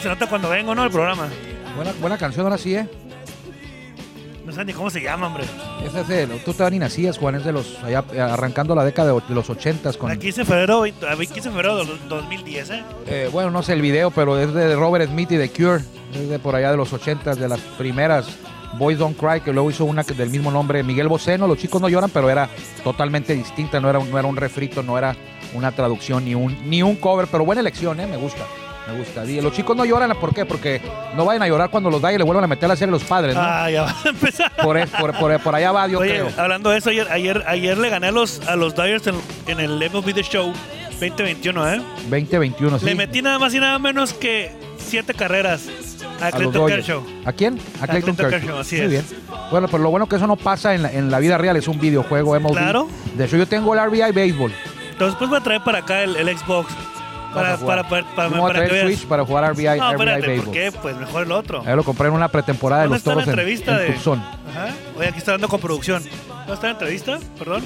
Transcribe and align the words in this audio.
se 0.00 0.08
nota 0.08 0.26
cuando 0.28 0.48
vengo, 0.50 0.74
¿no? 0.74 0.84
El 0.84 0.90
programa. 0.90 1.28
Buena, 1.74 1.92
buena 2.00 2.18
canción 2.18 2.44
ahora 2.46 2.58
sí, 2.58 2.74
¿eh? 2.74 2.88
No 4.44 4.52
sé 4.52 4.64
ni 4.64 4.72
cómo 4.72 4.90
se 4.90 5.00
llama, 5.02 5.26
hombre. 5.26 5.44
Ese 5.84 6.00
es 6.02 6.08
de, 6.08 6.26
tú 6.44 6.52
todavía 6.52 6.78
ni 6.78 6.84
nacías, 6.84 7.18
Juan, 7.18 7.34
es 7.34 7.44
de 7.44 7.50
los, 7.52 7.82
allá, 7.82 8.04
eh, 8.12 8.20
arrancando 8.20 8.76
la 8.76 8.84
década 8.84 9.12
de, 9.12 9.20
de 9.28 9.34
los 9.34 9.50
ochentas 9.50 9.96
con... 9.96 10.08
El 10.10 10.20
15 10.20 10.42
de 10.42 10.44
febrero, 10.44 10.80
veinte- 10.82 11.04
a 11.08 11.16
15 11.16 11.34
de 11.34 11.40
febrero 11.42 11.76
del 11.78 12.08
2010, 12.08 12.70
¿eh? 12.70 12.82
Eh, 13.08 13.28
bueno, 13.32 13.50
no 13.50 13.62
sé 13.64 13.72
el 13.72 13.82
video, 13.82 14.12
pero 14.12 14.38
es 14.38 14.54
de 14.54 14.76
Robert 14.76 15.10
Smith 15.10 15.32
y 15.32 15.36
de 15.36 15.50
Cure. 15.50 15.82
Es 16.14 16.28
de 16.28 16.38
por 16.38 16.54
allá 16.54 16.70
de 16.70 16.76
los 16.76 16.92
80, 16.92 17.34
de 17.34 17.48
las 17.48 17.58
primeras 17.76 18.28
Boys 18.78 18.98
Don't 18.98 19.18
Cry, 19.18 19.40
que 19.40 19.52
luego 19.52 19.68
hizo 19.68 19.84
una 19.84 20.04
que- 20.04 20.14
del 20.14 20.30
mismo 20.30 20.52
nombre, 20.52 20.80
Miguel 20.84 21.08
Boceno. 21.08 21.48
Los 21.48 21.58
chicos 21.58 21.82
no 21.82 21.88
lloran, 21.88 22.10
pero 22.10 22.30
era 22.30 22.48
totalmente 22.84 23.34
distinta, 23.34 23.80
no 23.80 23.90
era, 23.90 23.98
un- 23.98 24.10
no 24.12 24.16
era 24.18 24.28
un 24.28 24.36
refrito, 24.36 24.80
no 24.84 24.96
era 24.96 25.16
una 25.54 25.72
traducción 25.72 26.24
ni 26.24 26.36
un, 26.36 26.70
ni 26.70 26.82
un 26.84 26.94
cover, 26.96 27.26
pero 27.26 27.44
buena 27.44 27.60
elección, 27.62 27.98
¿eh? 27.98 28.06
me 28.06 28.16
gusta. 28.16 28.44
Me 28.88 28.98
gusta. 28.98 29.24
Y 29.24 29.40
los 29.40 29.52
chicos 29.52 29.76
no 29.76 29.84
lloran, 29.84 30.12
¿por 30.20 30.32
qué? 30.34 30.44
Porque 30.46 30.80
no 31.16 31.24
vayan 31.24 31.42
a 31.42 31.48
llorar 31.48 31.70
cuando 31.70 31.90
los 31.90 32.00
da 32.00 32.12
y 32.12 32.18
le 32.18 32.24
vuelvan 32.24 32.44
a 32.44 32.46
meter 32.46 32.66
a 32.66 32.68
la 32.68 32.76
serie 32.76 32.92
los 32.92 33.02
padres, 33.04 33.34
¿no? 33.34 33.40
Ah, 33.42 33.68
ya 33.70 33.82
vas 33.82 34.06
a 34.06 34.08
empezar. 34.10 34.52
Por, 34.62 34.76
es- 34.78 34.90
por, 34.90 35.12
por- 35.18 35.40
por 35.40 35.54
allá 35.54 35.72
va, 35.72 35.88
yo 35.88 35.98
Oye, 35.98 36.10
creo. 36.10 36.28
hablando 36.36 36.70
de 36.70 36.78
eso, 36.78 36.90
ayer, 36.90 37.08
ayer, 37.10 37.42
ayer 37.48 37.76
le 37.78 37.88
gané 37.90 38.06
a 38.08 38.12
los, 38.12 38.40
a 38.46 38.54
los 38.56 38.74
Dyers 38.76 39.06
en, 39.08 39.16
en 39.48 39.60
el 39.60 39.72
MLB 39.90 40.14
The 40.14 40.22
Show 40.22 40.52
2021, 41.00 41.72
¿eh? 41.74 41.80
2021, 42.08 42.78
sí. 42.78 42.84
Le 42.86 42.94
metí 42.94 43.22
nada 43.22 43.38
más 43.38 43.52
y 43.54 43.60
nada 43.60 43.78
menos 43.78 44.12
que 44.14 44.50
siete 44.78 45.14
carreras 45.14 45.66
a 46.20 46.28
a 46.28 46.30
Clayton. 46.32 46.66
Kershaw. 46.68 47.02
¿A 47.24 47.32
quién? 47.32 47.58
A 47.82 47.86
Clayton, 47.86 48.14
Clayton 48.14 48.40
Kershaw. 48.40 48.58
Así 48.60 48.76
Muy 48.76 48.84
es. 48.84 48.90
bien. 48.90 49.04
Bueno, 49.50 49.68
pero 49.68 49.82
lo 49.82 49.90
bueno 49.90 50.08
que 50.08 50.16
eso 50.16 50.26
no 50.26 50.36
pasa 50.36 50.74
en 50.74 50.82
la, 50.84 50.92
en 50.92 51.10
la 51.10 51.18
vida 51.18 51.36
real, 51.38 51.56
es 51.56 51.68
un 51.68 51.78
videojuego 51.78 52.38
MLB. 52.40 52.52
Claro. 52.52 52.88
De 53.14 53.24
hecho, 53.26 53.36
yo 53.36 53.46
tengo 53.46 53.74
el 53.74 53.80
RBI 53.90 54.12
Béisbol. 54.12 54.52
Entonces, 54.92 55.08
después 55.18 55.28
voy 55.28 55.38
a 55.38 55.42
traer 55.42 55.62
para 55.62 55.78
acá 55.78 56.02
el, 56.02 56.16
el 56.16 56.38
Xbox. 56.38 56.72
Para, 57.36 57.56
para, 57.58 57.88
para, 57.88 58.06
para, 58.14 58.40
para 58.40 58.68
que. 58.68 58.80
Switch 58.82 59.06
para 59.06 59.24
jugar 59.24 59.52
RBI, 59.52 59.64
No, 59.78 59.92
RBI 59.92 60.02
espérate, 60.08 60.40
¿por 60.40 60.50
qué? 60.52 60.72
Pues 60.82 60.96
mejor 60.96 61.22
el 61.24 61.32
otro. 61.32 61.62
Ahí 61.66 61.76
lo 61.76 61.84
compré 61.84 62.08
en 62.08 62.14
una 62.14 62.28
pretemporada 62.28 62.82
de 62.82 62.88
¿Dónde 62.88 62.94
los 62.96 62.98
está 63.00 63.10
la 63.10 63.14
toros 63.14 63.28
en, 63.28 63.30
entrevista 63.38 63.72
en 63.72 63.78
de- 63.78 63.92
Tucson. 63.94 64.18
Ajá. 64.18 64.68
Oye, 64.98 65.08
aquí 65.08 65.18
está 65.18 65.32
dando 65.32 65.48
con 65.48 65.60
producción. 65.60 66.02
¿Dónde 66.02 66.54
está 66.54 66.66
la 66.66 66.72
entrevista? 66.72 67.18
Perdón. 67.38 67.62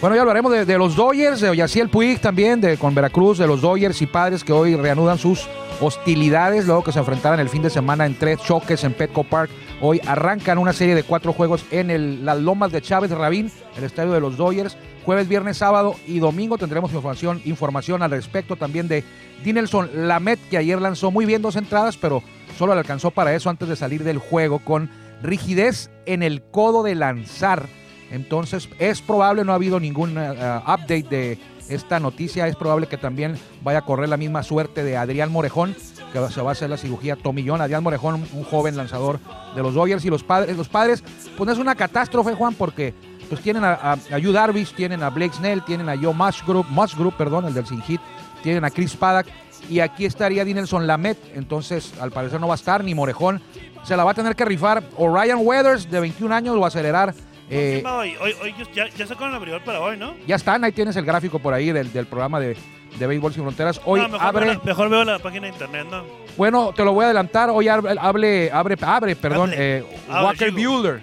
Bueno, 0.00 0.16
ya 0.16 0.22
hablaremos 0.22 0.52
de, 0.52 0.64
de 0.66 0.76
los 0.78 0.96
Dodgers, 0.96 1.40
de 1.40 1.56
Yaciel 1.56 1.88
Puig 1.88 2.20
también, 2.20 2.60
de, 2.60 2.76
con 2.76 2.94
Veracruz, 2.94 3.38
de 3.38 3.46
los 3.46 3.60
Dodgers 3.62 4.02
y 4.02 4.06
padres 4.06 4.44
que 4.44 4.52
hoy 4.52 4.76
reanudan 4.76 5.16
sus 5.18 5.46
hostilidades 5.80 6.66
luego 6.66 6.84
que 6.84 6.92
se 6.92 6.98
enfrentaron 6.98 7.40
el 7.40 7.48
fin 7.48 7.62
de 7.62 7.70
semana 7.70 8.04
en 8.06 8.14
tres 8.18 8.38
choques 8.42 8.84
en 8.84 8.92
Petco 8.92 9.24
Park. 9.24 9.50
Hoy 9.80 10.00
arrancan 10.06 10.58
una 10.58 10.72
serie 10.72 10.94
de 10.94 11.02
cuatro 11.02 11.32
juegos 11.32 11.64
en 11.70 11.90
el- 11.90 12.24
las 12.24 12.38
lomas 12.38 12.72
de 12.72 12.80
Chávez 12.80 13.10
Rabín, 13.10 13.50
el 13.76 13.84
estadio 13.84 14.12
de 14.12 14.20
los 14.20 14.36
Dodgers. 14.36 14.76
Jueves, 15.04 15.28
viernes, 15.28 15.58
sábado 15.58 15.96
y 16.06 16.20
domingo 16.20 16.56
tendremos 16.56 16.90
información, 16.92 17.42
información 17.44 18.02
al 18.02 18.10
respecto 18.12 18.56
también 18.56 18.88
de 18.88 19.04
Dinelson 19.44 19.90
Lamet, 20.08 20.38
que 20.48 20.56
ayer 20.56 20.80
lanzó 20.80 21.10
muy 21.10 21.26
bien 21.26 21.42
dos 21.42 21.56
entradas, 21.56 21.98
pero 21.98 22.22
solo 22.56 22.72
le 22.72 22.80
alcanzó 22.80 23.10
para 23.10 23.34
eso 23.34 23.50
antes 23.50 23.68
de 23.68 23.76
salir 23.76 24.04
del 24.04 24.18
juego 24.18 24.60
con 24.60 24.88
rigidez 25.22 25.90
en 26.06 26.22
el 26.22 26.42
codo 26.42 26.82
de 26.82 26.94
lanzar. 26.94 27.66
Entonces 28.10 28.68
es 28.78 29.02
probable, 29.02 29.44
no 29.44 29.52
ha 29.52 29.56
habido 29.56 29.80
ningún 29.80 30.16
eh, 30.16 30.30
update 30.62 31.02
de 31.10 31.38
esta 31.68 31.98
noticia, 32.00 32.46
es 32.46 32.56
probable 32.56 32.86
que 32.86 32.96
también 32.96 33.36
vaya 33.62 33.80
a 33.80 33.84
correr 33.84 34.08
la 34.08 34.16
misma 34.16 34.42
suerte 34.42 34.84
de 34.84 34.96
Adrián 34.96 35.32
Morejón, 35.32 35.74
que 36.14 36.32
se 36.32 36.40
va 36.40 36.50
a 36.50 36.52
hacer 36.52 36.70
la 36.70 36.76
cirugía 36.76 37.16
tomillón. 37.16 37.60
Adrián 37.60 37.82
Morejón, 37.82 38.26
un, 38.32 38.44
joven 38.44 38.76
lanzador 38.76 39.18
de 39.54 39.62
los 39.62 39.74
Dodgers 39.74 40.04
y 40.04 40.10
los 40.10 40.22
padres, 40.22 40.56
los 40.56 40.68
padres, 40.68 41.02
pues 41.36 41.46
no 41.46 41.52
es 41.52 41.58
una 41.58 41.74
catástrofe, 41.74 42.34
Juan, 42.34 42.54
porque 42.54 42.94
pues 43.28 43.40
tienen 43.40 43.64
a, 43.64 43.72
a, 43.72 43.92
a 44.12 44.18
Yu 44.18 44.32
Darvish, 44.32 44.74
tienen 44.74 45.02
a 45.02 45.10
Blake 45.10 45.34
Snell, 45.34 45.64
tienen 45.64 45.88
a 45.88 45.96
Joe 45.96 46.14
Musgrove, 46.14 46.68
Musgrove, 46.70 47.14
perdón, 47.18 47.46
el 47.46 47.54
del 47.54 47.66
Sin 47.66 47.82
Hit, 47.82 48.00
tienen 48.42 48.64
a 48.64 48.70
Chris 48.70 48.94
Paddock 48.94 49.26
y 49.68 49.80
aquí 49.80 50.04
estaría 50.04 50.44
Dinelson 50.44 50.86
Lamet, 50.86 51.18
entonces 51.34 51.94
al 52.00 52.12
parecer 52.12 52.40
no 52.40 52.46
va 52.46 52.54
a 52.54 52.56
estar 52.56 52.84
ni 52.84 52.94
Morejón, 52.94 53.42
se 53.82 53.96
la 53.96 54.04
va 54.04 54.12
a 54.12 54.14
tener 54.14 54.36
que 54.36 54.44
rifar 54.44 54.82
o 54.96 55.14
Ryan 55.14 55.40
Weathers 55.42 55.90
de 55.90 56.00
21 56.00 56.34
años 56.34 56.56
o 56.56 56.64
acelerar. 56.64 57.14
Eh, 57.50 57.80
¿Quién 57.82 57.86
va 57.86 57.98
hoy? 57.98 58.14
Hoy, 58.20 58.34
hoy 58.42 58.54
ya, 58.74 58.88
ya 58.88 59.06
sacaron 59.06 59.30
el 59.30 59.36
abridor 59.36 59.62
para 59.64 59.80
hoy, 59.80 59.96
¿no? 59.96 60.14
ya 60.26 60.36
están, 60.36 60.64
ahí 60.64 60.72
tienes 60.72 60.96
el 60.96 61.04
gráfico 61.04 61.38
por 61.38 61.52
ahí 61.54 61.72
del, 61.72 61.92
del 61.92 62.06
programa 62.06 62.40
de, 62.40 62.56
de 62.98 63.06
Béisbol 63.06 63.32
Sin 63.34 63.42
Fronteras. 63.42 63.80
Hoy 63.84 64.00
No, 64.00 64.08
mejor, 64.08 64.26
abre, 64.26 64.44
veo 64.46 64.54
la, 64.54 64.60
mejor 64.64 64.88
veo 64.88 65.04
la 65.04 65.18
página 65.18 65.46
de 65.46 65.52
internet, 65.52 65.86
¿no? 65.90 66.04
bueno, 66.36 66.72
te 66.74 66.84
lo 66.84 66.92
voy 66.92 67.02
a 67.02 67.06
adelantar, 67.06 67.50
hoy 67.50 67.68
abre, 67.68 67.94
abre, 68.00 68.50
abre, 68.52 68.76
abre, 68.82 69.16
perdón, 69.16 69.50
eh, 69.54 69.84
Walker. 70.08 70.50
Bueller. 70.52 71.00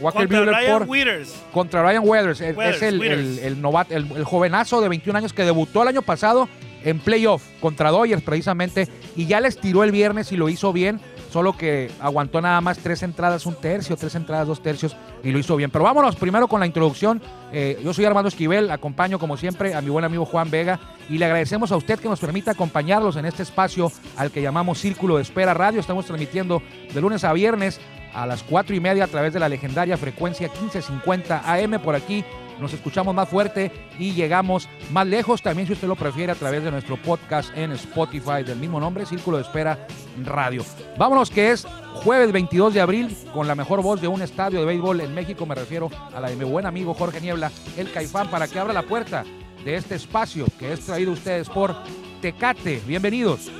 Walker 0.00 0.26
Contra 0.26 0.44
Ryan 0.58 0.78
por- 0.78 0.88
Withers. 0.88 1.42
contra 1.52 1.82
Ryan 1.84 2.02
Weathers. 2.04 2.40
Es, 2.40 2.56
Weathers, 2.56 2.76
es 2.78 2.82
el, 2.82 3.02
el, 3.02 3.38
el 3.38 3.60
novato, 3.62 3.94
el, 3.94 4.10
el 4.16 4.24
jovenazo 4.24 4.80
de 4.80 4.88
21 4.88 5.16
años 5.18 5.32
que 5.32 5.44
debutó 5.44 5.82
el 5.82 5.88
año 5.88 6.02
pasado 6.02 6.48
en 6.82 6.98
playoff 6.98 7.44
contra 7.60 7.90
Dodgers 7.92 8.22
precisamente 8.22 8.88
y 9.14 9.26
ya 9.26 9.38
les 9.40 9.58
tiró 9.60 9.84
el 9.84 9.92
viernes 9.92 10.32
y 10.32 10.36
lo 10.36 10.48
hizo 10.48 10.72
bien, 10.72 11.00
solo 11.32 11.56
que 11.56 11.90
aguantó 11.98 12.40
nada 12.42 12.60
más 12.60 12.78
tres 12.78 13.02
entradas, 13.02 13.46
un 13.46 13.54
tercio, 13.54 13.96
tres 13.96 14.14
entradas, 14.14 14.46
dos 14.46 14.62
tercios 14.62 14.94
y 15.24 15.30
lo 15.30 15.38
hizo 15.38 15.56
bien. 15.56 15.70
Pero 15.70 15.84
vámonos 15.84 16.14
primero 16.16 16.46
con 16.46 16.60
la 16.60 16.66
introducción. 16.66 17.22
Eh, 17.52 17.80
yo 17.82 17.94
soy 17.94 18.04
Armando 18.04 18.28
Esquivel, 18.28 18.70
acompaño 18.70 19.18
como 19.18 19.38
siempre 19.38 19.74
a 19.74 19.80
mi 19.80 19.88
buen 19.88 20.04
amigo 20.04 20.26
Juan 20.26 20.50
Vega 20.50 20.78
y 21.08 21.16
le 21.16 21.24
agradecemos 21.24 21.72
a 21.72 21.76
usted 21.76 21.98
que 21.98 22.08
nos 22.08 22.20
permita 22.20 22.50
acompañarlos 22.50 23.16
en 23.16 23.24
este 23.24 23.42
espacio 23.42 23.90
al 24.16 24.30
que 24.30 24.42
llamamos 24.42 24.78
Círculo 24.78 25.16
de 25.16 25.22
Espera 25.22 25.54
Radio. 25.54 25.80
Estamos 25.80 26.04
transmitiendo 26.04 26.62
de 26.92 27.00
lunes 27.00 27.24
a 27.24 27.32
viernes 27.32 27.80
a 28.14 28.26
las 28.26 28.42
cuatro 28.42 28.76
y 28.76 28.80
media 28.80 29.04
a 29.04 29.08
través 29.08 29.32
de 29.32 29.40
la 29.40 29.48
legendaria 29.48 29.96
frecuencia 29.96 30.48
1550 30.48 31.50
AM 31.50 31.80
por 31.80 31.94
aquí. 31.94 32.24
Nos 32.60 32.72
escuchamos 32.72 33.14
más 33.14 33.28
fuerte 33.28 33.70
y 33.98 34.12
llegamos 34.12 34.68
más 34.90 35.06
lejos. 35.06 35.42
También, 35.42 35.66
si 35.66 35.72
usted 35.72 35.88
lo 35.88 35.96
prefiere, 35.96 36.32
a 36.32 36.36
través 36.36 36.62
de 36.62 36.70
nuestro 36.70 36.96
podcast 36.96 37.56
en 37.56 37.72
Spotify 37.72 38.42
del 38.44 38.58
mismo 38.58 38.80
nombre, 38.80 39.06
Círculo 39.06 39.36
de 39.38 39.42
Espera 39.42 39.86
Radio. 40.24 40.64
Vámonos, 40.96 41.30
que 41.30 41.50
es 41.50 41.66
jueves 41.94 42.32
22 42.32 42.74
de 42.74 42.80
abril, 42.80 43.16
con 43.32 43.46
la 43.46 43.54
mejor 43.54 43.82
voz 43.82 44.00
de 44.00 44.08
un 44.08 44.22
estadio 44.22 44.60
de 44.60 44.66
béisbol 44.66 45.00
en 45.00 45.14
México. 45.14 45.46
Me 45.46 45.54
refiero 45.54 45.90
a 46.14 46.20
la 46.20 46.28
de 46.28 46.36
mi 46.36 46.44
buen 46.44 46.66
amigo 46.66 46.94
Jorge 46.94 47.20
Niebla, 47.20 47.50
el 47.76 47.90
Caifán, 47.90 48.30
para 48.30 48.48
que 48.48 48.58
abra 48.58 48.72
la 48.72 48.82
puerta 48.82 49.24
de 49.64 49.76
este 49.76 49.94
espacio 49.94 50.46
que 50.58 50.72
es 50.72 50.80
traído 50.80 51.12
ustedes 51.12 51.48
por 51.48 51.74
Tecate. 52.20 52.82
Bienvenidos. 52.86 53.50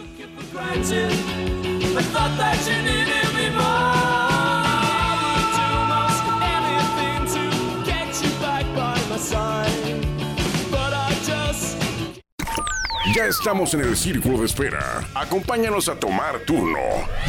Ya 13.23 13.29
estamos 13.29 13.73
en 13.75 13.83
el 13.83 13.97
círculo 13.97 14.39
de 14.39 14.47
espera. 14.47 15.09
Acompáñanos 15.15 15.89
a 15.89 15.95
tomar 15.95 16.41
turno 16.41 16.81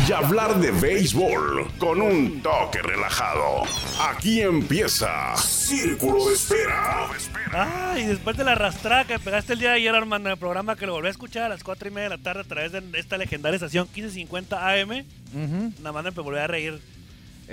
y 0.07 0.11
hablar 0.11 0.59
de 0.59 0.71
béisbol 0.71 1.67
con 1.77 2.01
un 2.01 2.41
toque 2.41 2.81
relajado. 2.81 3.61
Aquí 4.01 4.41
empieza 4.41 5.35
Círculo 5.37 6.29
de 6.29 6.33
Espera. 6.33 7.09
Ah, 7.51 7.95
y 7.95 8.07
después 8.07 8.35
de 8.35 8.43
la 8.43 8.53
arrastrada 8.53 9.05
que 9.05 9.19
pegaste 9.19 9.53
el 9.53 9.59
día 9.59 9.69
de 9.69 9.75
ayer, 9.75 9.93
Armando, 9.93 10.29
en 10.29 10.33
el 10.33 10.39
programa 10.39 10.75
que 10.75 10.87
lo 10.87 10.93
volví 10.93 11.09
a 11.09 11.11
escuchar 11.11 11.43
a 11.43 11.49
las 11.49 11.63
4 11.63 11.89
y 11.89 11.91
media 11.91 12.09
de 12.09 12.17
la 12.17 12.23
tarde 12.23 12.41
a 12.41 12.45
través 12.45 12.71
de 12.71 12.81
esta 12.95 13.19
legendaria 13.19 13.57
estación 13.57 13.87
1550 13.93 14.71
AM, 14.71 15.05
nada 15.77 15.91
más 15.91 16.03
me 16.03 16.09
volví 16.09 16.39
a 16.39 16.47
reír. 16.47 16.81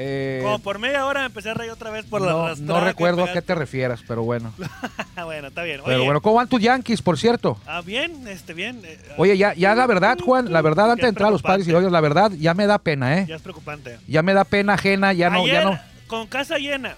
Eh, 0.02 0.40
Como 0.42 0.58
por 0.60 0.78
media 0.78 1.04
hora 1.04 1.20
me 1.20 1.26
empecé 1.26 1.50
a 1.50 1.54
reír 1.54 1.70
otra 1.70 1.90
vez 1.90 2.06
por 2.06 2.22
la 2.22 2.30
no, 2.32 2.46
arrastrada. 2.46 2.80
no 2.80 2.86
recuerdo 2.86 3.22
a 3.24 3.32
qué 3.32 3.42
te 3.42 3.54
refieras, 3.54 4.00
pero 4.08 4.22
bueno. 4.22 4.50
pegaste. 4.56 5.22
bueno, 5.24 5.48
está 5.48 5.62
bien. 5.62 5.82
Pero 5.84 6.04
bueno, 6.04 6.22
¿cómo 6.22 6.36
van 6.36 6.48
tus 6.48 6.60
Yankees, 6.62 7.02
por 7.02 7.18
cierto? 7.18 7.58
ah, 7.66 7.82
bien, 7.82 8.26
este, 8.26 8.54
bien. 8.54 8.80
eh, 8.82 8.98
Oye, 9.18 9.36
ya, 9.36 9.52
ya 9.52 9.74
la 9.74 9.86
verdad, 9.86 10.16
Juan, 10.18 10.50
la 10.50 10.62
verdad, 10.62 10.90
antes 10.92 11.02
de 11.02 11.08
entrar 11.10 11.28
a 11.28 11.32
los 11.32 11.42
padres 11.42 11.68
y. 11.68 11.70
Dodgers, 11.70 11.92
la 11.92 12.00
verdad, 12.00 12.32
ya 12.32 12.54
me 12.54 12.66
da 12.66 12.78
pena, 12.78 13.18
¿eh? 13.18 13.26
Ya 13.28 13.36
es 13.36 13.42
preocupante. 13.42 13.98
Ya 14.08 14.22
me 14.22 14.32
da 14.32 14.44
pena 14.44 14.72
ajena, 14.72 15.12
ya 15.12 15.28
no, 15.28 15.42
ayer, 15.42 15.52
ya 15.52 15.64
no. 15.64 15.78
con 16.06 16.26
casa 16.28 16.56
llena, 16.56 16.94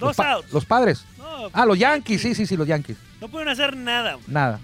dos 0.00 0.18
outs. 0.18 0.52
los 0.52 0.64
padres. 0.64 1.04
No, 1.18 1.50
Ah, 1.52 1.64
los 1.64 1.78
Yankees, 1.78 2.20
sí, 2.20 2.34
sí, 2.34 2.46
sí, 2.46 2.56
los 2.56 2.66
Yankees. 2.66 2.96
no 3.20 3.28
pueden 3.28 3.48
hacer 3.48 3.76
nada. 3.76 4.18
Nada. 4.26 4.58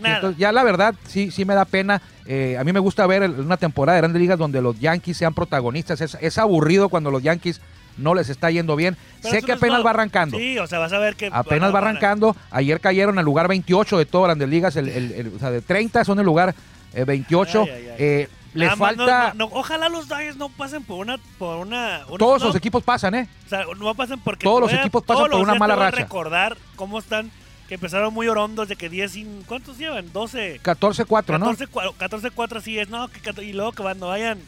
Nada. 0.00 0.16
Entonces, 0.16 0.38
ya 0.38 0.52
la 0.52 0.62
verdad, 0.62 0.94
sí, 1.06 1.30
sí 1.30 1.44
me 1.44 1.54
da 1.54 1.64
pena. 1.64 2.00
Eh, 2.26 2.56
a 2.58 2.64
mí 2.64 2.72
me 2.72 2.80
gusta 2.80 3.06
ver 3.06 3.22
el- 3.22 3.40
una 3.40 3.56
temporada 3.56 3.96
de 3.96 4.02
Grandes 4.02 4.20
Ligas 4.20 4.38
donde 4.38 4.60
los 4.62 4.78
Yankees 4.78 5.16
sean 5.16 5.34
protagonistas. 5.34 6.00
Es, 6.00 6.16
es 6.20 6.38
aburrido 6.38 6.88
cuando 6.88 7.10
los 7.10 7.22
Yankees 7.22 7.60
no 7.96 8.14
les 8.14 8.28
está 8.28 8.50
yendo 8.50 8.76
bien. 8.76 8.96
Pero 9.22 9.34
sé 9.34 9.40
que 9.42 9.52
no 9.52 9.58
apenas 9.58 9.84
va 9.84 9.90
arrancando. 9.90 10.38
Sí, 10.38 10.58
o 10.58 10.66
sea, 10.66 10.78
vas 10.78 10.92
a 10.92 10.98
ver 10.98 11.16
que. 11.16 11.30
Apenas 11.32 11.74
va 11.74 11.78
arrancando. 11.78 12.36
Ayer 12.50 12.80
cayeron 12.80 13.18
al 13.18 13.24
lugar 13.24 13.48
28 13.48 13.98
de 13.98 14.06
todas 14.06 14.28
Grandes 14.28 14.48
Ligas. 14.48 14.76
El, 14.76 14.88
el- 14.88 15.12
el- 15.12 15.32
o 15.34 15.38
sea, 15.38 15.50
de 15.50 15.60
30 15.62 16.04
son 16.04 16.18
el 16.20 16.24
lugar 16.26 16.54
eh, 16.94 17.04
28. 17.04 17.62
Ay, 17.62 17.70
ay, 17.70 17.88
ay. 17.88 17.94
Eh, 17.98 18.28
les 18.54 18.74
falta... 18.76 19.32
no- 19.34 19.48
no, 19.48 19.54
ojalá 19.56 19.88
los 19.88 20.08
Dodgers 20.08 20.36
no 20.36 20.48
pasen 20.48 20.82
por 20.84 20.98
una. 21.00 21.18
Por 21.38 21.56
una, 21.58 22.02
una- 22.08 22.18
todos 22.18 22.42
los 22.42 22.54
equipos 22.56 22.82
pasan, 22.82 23.14
¿eh? 23.14 23.28
O 23.46 23.48
sea, 23.48 23.64
no 23.78 23.94
pasen 23.94 24.20
porque. 24.20 24.44
Todos 24.44 24.60
los 24.60 24.72
equipos 24.72 25.02
pasan 25.02 25.30
por 25.30 25.40
una 25.40 25.54
mala 25.54 25.76
racha. 25.76 25.96
recordar 26.02 26.56
cómo 26.76 26.98
están. 26.98 27.30
Que 27.68 27.74
empezaron 27.74 28.14
muy 28.14 28.28
orondos 28.28 28.68
de 28.68 28.76
que 28.76 28.88
10 28.88 29.12
sin. 29.12 29.42
¿Cuántos 29.42 29.76
llevan? 29.78 30.10
12. 30.12 30.60
14-4, 30.62 31.38
¿no? 31.38 31.52
14-4 31.52 31.94
14-4 31.98 32.56
así 32.56 32.78
es, 32.78 32.88
¿no? 32.88 33.08
Que 33.08 33.44
y 33.44 33.52
luego 33.52 33.72
que 33.72 33.82
cuando 33.82 34.08
vayan 34.08 34.38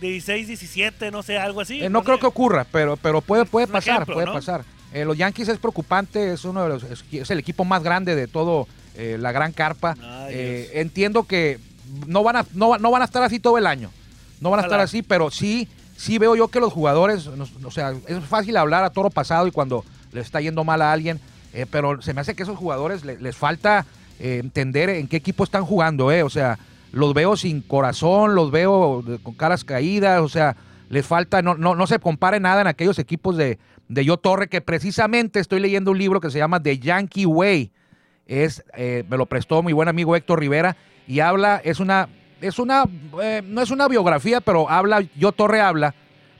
16, 0.00 0.48
17, 0.48 1.10
no 1.10 1.22
sé, 1.22 1.38
algo 1.38 1.60
así. 1.60 1.82
Eh, 1.84 1.88
no 1.88 2.02
creo 2.02 2.16
sé. 2.16 2.22
que 2.22 2.26
ocurra, 2.26 2.66
pero, 2.70 2.96
pero 2.96 3.20
puede, 3.20 3.44
puede 3.44 3.68
pasar, 3.68 3.94
ejemplo, 3.94 4.14
puede 4.14 4.26
¿no? 4.26 4.32
pasar. 4.32 4.64
Eh, 4.92 5.04
los 5.04 5.16
Yankees 5.16 5.48
es 5.48 5.58
preocupante, 5.58 6.32
es 6.32 6.44
uno 6.44 6.62
de 6.64 6.68
los, 6.68 6.82
es, 6.84 7.04
es 7.12 7.30
el 7.30 7.38
equipo 7.38 7.64
más 7.64 7.82
grande 7.82 8.14
de 8.16 8.26
todo 8.26 8.66
eh, 8.96 9.16
la 9.20 9.32
gran 9.32 9.52
carpa. 9.52 9.96
Ay, 10.00 10.32
Eh, 10.34 10.70
entiendo 10.74 11.24
que 11.24 11.58
no 12.06 12.22
van 12.22 12.36
a, 12.36 12.46
no, 12.54 12.76
no 12.78 12.90
van 12.90 13.02
a 13.02 13.04
estar 13.04 13.22
así 13.22 13.38
todo 13.38 13.56
el 13.58 13.66
año. 13.66 13.90
no 14.40 14.50
van 14.50 14.60
a 14.60 14.62
estar 14.64 14.80
así, 14.80 15.02
pero 15.02 15.30
sí, 15.30 15.68
sí 15.96 16.18
veo 16.18 16.34
yo 16.36 16.48
que 16.48 16.60
los 16.60 16.72
jugadores, 16.72 17.26
o 17.28 17.70
sea, 17.70 17.92
es 18.08 18.24
fácil 18.24 18.56
hablar 18.56 18.84
a 18.84 18.90
toro 18.90 19.10
pasado 19.10 19.46
y 19.46 19.52
cuando 19.52 19.84
le 20.12 20.20
está 20.20 20.40
yendo 20.40 20.64
mal 20.64 20.82
a 20.82 20.92
alguien, 20.92 21.20
eh, 21.54 21.66
pero 21.70 22.02
se 22.02 22.12
me 22.12 22.20
hace 22.20 22.34
que 22.34 22.42
esos 22.42 22.58
jugadores 22.58 23.04
le- 23.04 23.18
les 23.18 23.36
falta 23.36 23.86
eh, 24.20 24.38
entender 24.42 24.90
en 24.90 25.08
qué 25.08 25.16
equipo 25.16 25.42
están 25.44 25.64
jugando, 25.64 26.12
eh, 26.12 26.22
o 26.22 26.30
sea, 26.30 26.58
los 26.92 27.14
veo 27.14 27.36
sin 27.36 27.62
corazón, 27.62 28.34
los 28.34 28.50
veo 28.50 29.02
de- 29.02 29.18
con 29.18 29.34
caras 29.34 29.64
caídas, 29.64 30.20
o 30.20 30.28
sea, 30.28 30.56
les 30.88 31.06
falta, 31.06 31.42
no, 31.42 31.54
no, 31.56 31.74
no 31.74 31.86
se 31.86 31.98
compare 31.98 32.38
nada 32.38 32.60
en 32.60 32.66
aquellos 32.68 32.98
equipos 32.98 33.36
de, 33.36 33.58
de 33.88 34.04
Yo 34.04 34.16
Torre, 34.16 34.48
que 34.48 34.60
precisamente 34.60 35.40
estoy 35.40 35.58
leyendo 35.60 35.90
un 35.90 35.98
libro 35.98 36.20
que 36.20 36.30
se 36.30 36.38
llama 36.38 36.62
The 36.62 36.78
Yankee 36.78 37.26
Way, 37.26 37.70
es, 38.26 38.62
eh, 38.76 39.04
me 39.08 39.16
lo 39.16 39.26
prestó 39.26 39.62
mi 39.62 39.72
buen 39.72 39.88
amigo 39.88 40.14
Héctor 40.16 40.40
Rivera 40.40 40.76
y 41.06 41.20
habla, 41.20 41.60
es 41.64 41.80
una, 41.80 42.08
es 42.40 42.58
una, 42.58 42.84
eh, 43.22 43.42
no 43.44 43.60
es 43.62 43.70
una 43.70 43.88
biografía, 43.88 44.40
pero 44.40 44.70
habla, 44.70 45.02
yo 45.16 45.32
Torre 45.32 45.60
habla 45.60 45.94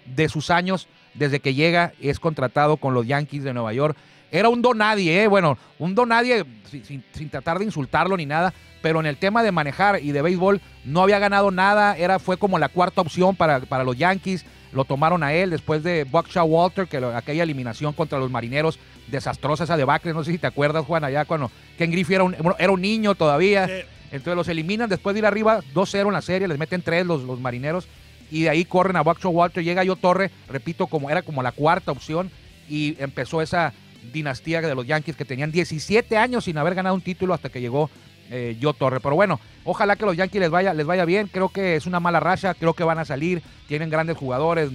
de 0.07 0.29
sus 0.29 0.51
años 0.51 0.87
desde 1.15 1.41
que 1.41 1.55
llega, 1.55 1.93
es 2.01 2.21
contratado 2.21 2.77
con 2.77 2.95
los 2.95 3.07
Yankees 3.07 3.43
de 3.45 3.53
Nueva 3.55 3.73
York. 3.73 3.97
Era 4.35 4.49
un 4.49 4.61
donadie, 4.63 5.23
¿eh? 5.23 5.29
bueno, 5.29 5.57
un 5.79 5.95
donadie 5.95 6.45
sin, 6.69 6.85
sin, 6.85 7.05
sin 7.13 7.31
tratar 7.31 7.61
de 7.61 7.65
insultarlo 7.67 8.17
ni 8.17 8.27
nada, 8.27 8.53
pero 8.83 8.99
en 8.99 9.07
el 9.07 9.17
tema 9.17 9.45
de 9.45 9.53
manejar 9.53 10.01
y 10.03 10.11
de 10.11 10.23
béisbol 10.23 10.61
no 10.85 11.03
había 11.03 11.21
ganado 11.21 11.53
nada, 11.53 11.97
era, 11.97 12.19
fue 12.19 12.37
como 12.37 12.59
la 12.59 12.69
cuarta 12.69 13.01
opción 13.01 13.37
para, 13.37 13.61
para 13.61 13.85
los 13.85 13.97
Yankees, 13.97 14.45
lo 14.73 14.85
tomaron 14.85 15.23
a 15.23 15.33
él 15.33 15.51
después 15.51 15.85
de 15.85 16.03
Buckshaw 16.03 16.47
Walter, 16.49 16.89
que 16.89 16.99
lo- 17.01 17.17
aquella 17.17 17.45
eliminación 17.45 17.93
contra 17.93 18.19
los 18.19 18.29
marineros, 18.29 18.81
desastrosa 19.07 19.63
esa 19.65 19.77
debacle, 19.77 20.13
no 20.13 20.25
sé 20.25 20.33
si 20.33 20.39
te 20.39 20.49
acuerdas, 20.49 20.85
Juan, 20.85 21.05
allá 21.05 21.25
cuando 21.27 21.53
Ken 21.79 21.93
Griffey 21.93 22.17
era 22.17 22.25
un, 22.25 22.35
era 22.59 22.73
un 22.73 22.81
niño 22.81 23.15
todavía, 23.15 23.69
Sí. 23.69 23.73
entonces 24.11 24.35
los 24.35 24.49
eliminan 24.49 24.89
después 24.89 25.15
de 25.15 25.21
ir 25.21 25.27
arriba 25.27 25.61
2-0 25.75 26.09
en 26.09 26.13
la 26.13 26.23
serie, 26.23 26.49
les 26.49 26.59
meten 26.59 26.83
3 26.83 27.07
los, 27.07 27.23
los 27.23 27.39
marineros 27.39 27.87
y 28.33 28.43
de 28.43 28.51
ahí 28.51 28.65
corren 28.65 28.97
a 28.97 29.03
Buckshaw 29.03 29.31
Walter, 29.31 29.63
llega 29.63 29.85
yo 29.85 29.95
Torre, 29.95 30.33
repito, 30.49 30.89
como 30.89 31.09
era 31.09 31.23
como 31.23 31.41
la 31.43 31.53
cuarta 31.53 31.93
opción 31.93 32.31
y 32.69 32.97
empezó 33.01 33.41
esa 33.43 33.73
dinastía 34.13 34.61
de 34.61 34.75
los 34.75 34.87
Yankees 34.87 35.17
que 35.17 35.25
tenían 35.25 35.53
17 35.53 36.17
años 36.17 36.45
sin 36.45 36.59
haber 36.59 36.75
ganado 36.75 36.95
un 36.95 37.01
título 37.01 37.35
hasta 37.35 37.49
que 37.49 37.61
llegó 37.61 37.91
eh, 38.31 38.59
Torre. 38.79 39.01
Pero 39.01 39.15
bueno, 39.15 39.41
ojalá 39.65 39.97
que 39.97 40.07
los 40.07 40.17
Yankees 40.17 40.41
les 40.41 40.51
vaya, 40.51 40.75
les 40.75 40.87
vaya 40.87 41.05
bien. 41.05 41.29
Creo 41.29 41.49
que 41.49 41.77
es 41.77 41.87
una 41.87 42.01
mala 42.01 42.21
racha, 42.21 42.55
creo 42.55 42.75
que 42.75 42.85
van 42.85 42.99
a 42.99 43.05
salir. 43.05 43.43
Tienen 43.69 43.91
grandes 43.91 44.17
jugadores, 44.17 44.71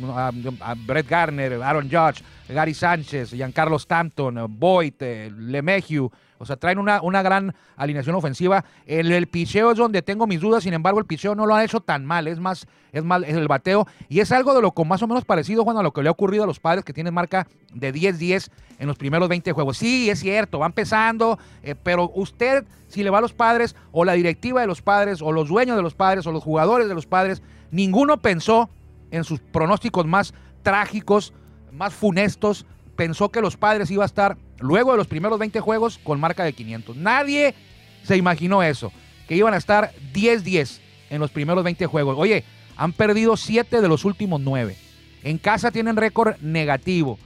Brett 0.85 1.07
Garner, 1.07 1.61
Aaron 1.61 1.89
Judge, 1.89 2.23
Gary 2.47 2.73
Sánchez, 2.73 3.31
Giancarlo 3.31 3.77
Stanton, 3.77 4.45
Boyd, 4.49 4.93
eh. 5.01 5.31
O 6.39 6.45
sea, 6.45 6.55
traen 6.55 6.79
una, 6.79 7.01
una 7.01 7.21
gran 7.21 7.53
alineación 7.75 8.15
ofensiva. 8.15 8.63
El, 8.85 9.11
el 9.11 9.27
picheo 9.27 9.71
es 9.71 9.77
donde 9.77 10.01
tengo 10.01 10.25
mis 10.25 10.39
dudas, 10.39 10.63
sin 10.63 10.73
embargo, 10.73 10.99
el 10.99 11.05
picheo 11.05 11.35
no 11.35 11.45
lo 11.45 11.53
han 11.53 11.63
hecho 11.63 11.81
tan 11.81 12.05
mal. 12.05 12.27
Es 12.27 12.39
más, 12.39 12.65
es 12.93 13.03
mal 13.03 13.25
es 13.25 13.35
el 13.35 13.47
bateo. 13.47 13.85
Y 14.07 14.21
es 14.21 14.31
algo 14.31 14.53
de 14.53 14.61
lo 14.61 14.71
con 14.71 14.87
más 14.87 15.03
o 15.03 15.07
menos 15.07 15.25
parecido, 15.25 15.63
Juan, 15.63 15.77
a 15.77 15.83
lo 15.83 15.91
que 15.91 16.01
le 16.01 16.07
ha 16.07 16.11
ocurrido 16.11 16.45
a 16.45 16.47
los 16.47 16.59
padres 16.59 16.85
que 16.85 16.93
tienen 16.93 17.13
marca 17.13 17.45
de 17.73 17.93
10-10 17.93 18.49
en 18.79 18.87
los 18.87 18.97
primeros 18.97 19.27
20 19.27 19.51
juegos. 19.51 19.77
Sí, 19.77 20.09
es 20.09 20.19
cierto, 20.19 20.59
va 20.59 20.67
empezando, 20.67 21.37
eh, 21.61 21.75
pero 21.75 22.09
usted, 22.15 22.65
si 22.87 23.03
le 23.03 23.09
va 23.09 23.17
a 23.17 23.21
los 23.21 23.33
padres, 23.33 23.75
o 23.91 24.05
la 24.05 24.13
directiva 24.13 24.61
de 24.61 24.67
los 24.67 24.81
padres, 24.81 25.21
o 25.21 25.31
los 25.31 25.49
dueños 25.49 25.75
de 25.75 25.83
los 25.83 25.93
padres, 25.93 26.25
o 26.25 26.31
los 26.31 26.43
jugadores 26.43 26.87
de 26.87 26.95
los 26.95 27.05
padres, 27.05 27.41
ninguno 27.71 28.17
pensó 28.17 28.69
en 29.11 29.25
sus 29.25 29.39
pronósticos 29.39 30.05
más 30.05 30.33
trágicos, 30.63 31.33
más 31.71 31.93
funestos, 31.93 32.65
pensó 32.99 33.29
que 33.29 33.39
los 33.39 33.55
padres 33.55 33.89
iba 33.91 34.03
a 34.03 34.05
estar 34.05 34.35
luego 34.59 34.91
de 34.91 34.97
los 34.97 35.07
primeros 35.07 35.39
20 35.39 35.61
juegos 35.61 36.01
con 36.03 36.19
marca 36.19 36.43
de 36.43 36.51
500. 36.51 36.97
Nadie 36.97 37.55
se 38.03 38.17
imaginó 38.17 38.61
eso, 38.61 38.91
que 39.25 39.37
iban 39.37 39.53
a 39.53 39.57
estar 39.57 39.93
10-10 40.13 40.81
en 41.09 41.21
los 41.21 41.31
primeros 41.31 41.63
20 41.63 41.85
juegos. 41.85 42.17
Oye, 42.19 42.43
han 42.75 42.91
perdido 42.91 43.37
7 43.37 43.79
de 43.79 43.87
los 43.87 44.03
últimos 44.03 44.41
9. 44.41 44.75
En 45.23 45.37
casa 45.37 45.71
tienen 45.71 45.95
récord 45.95 46.35
negativo. 46.41 47.17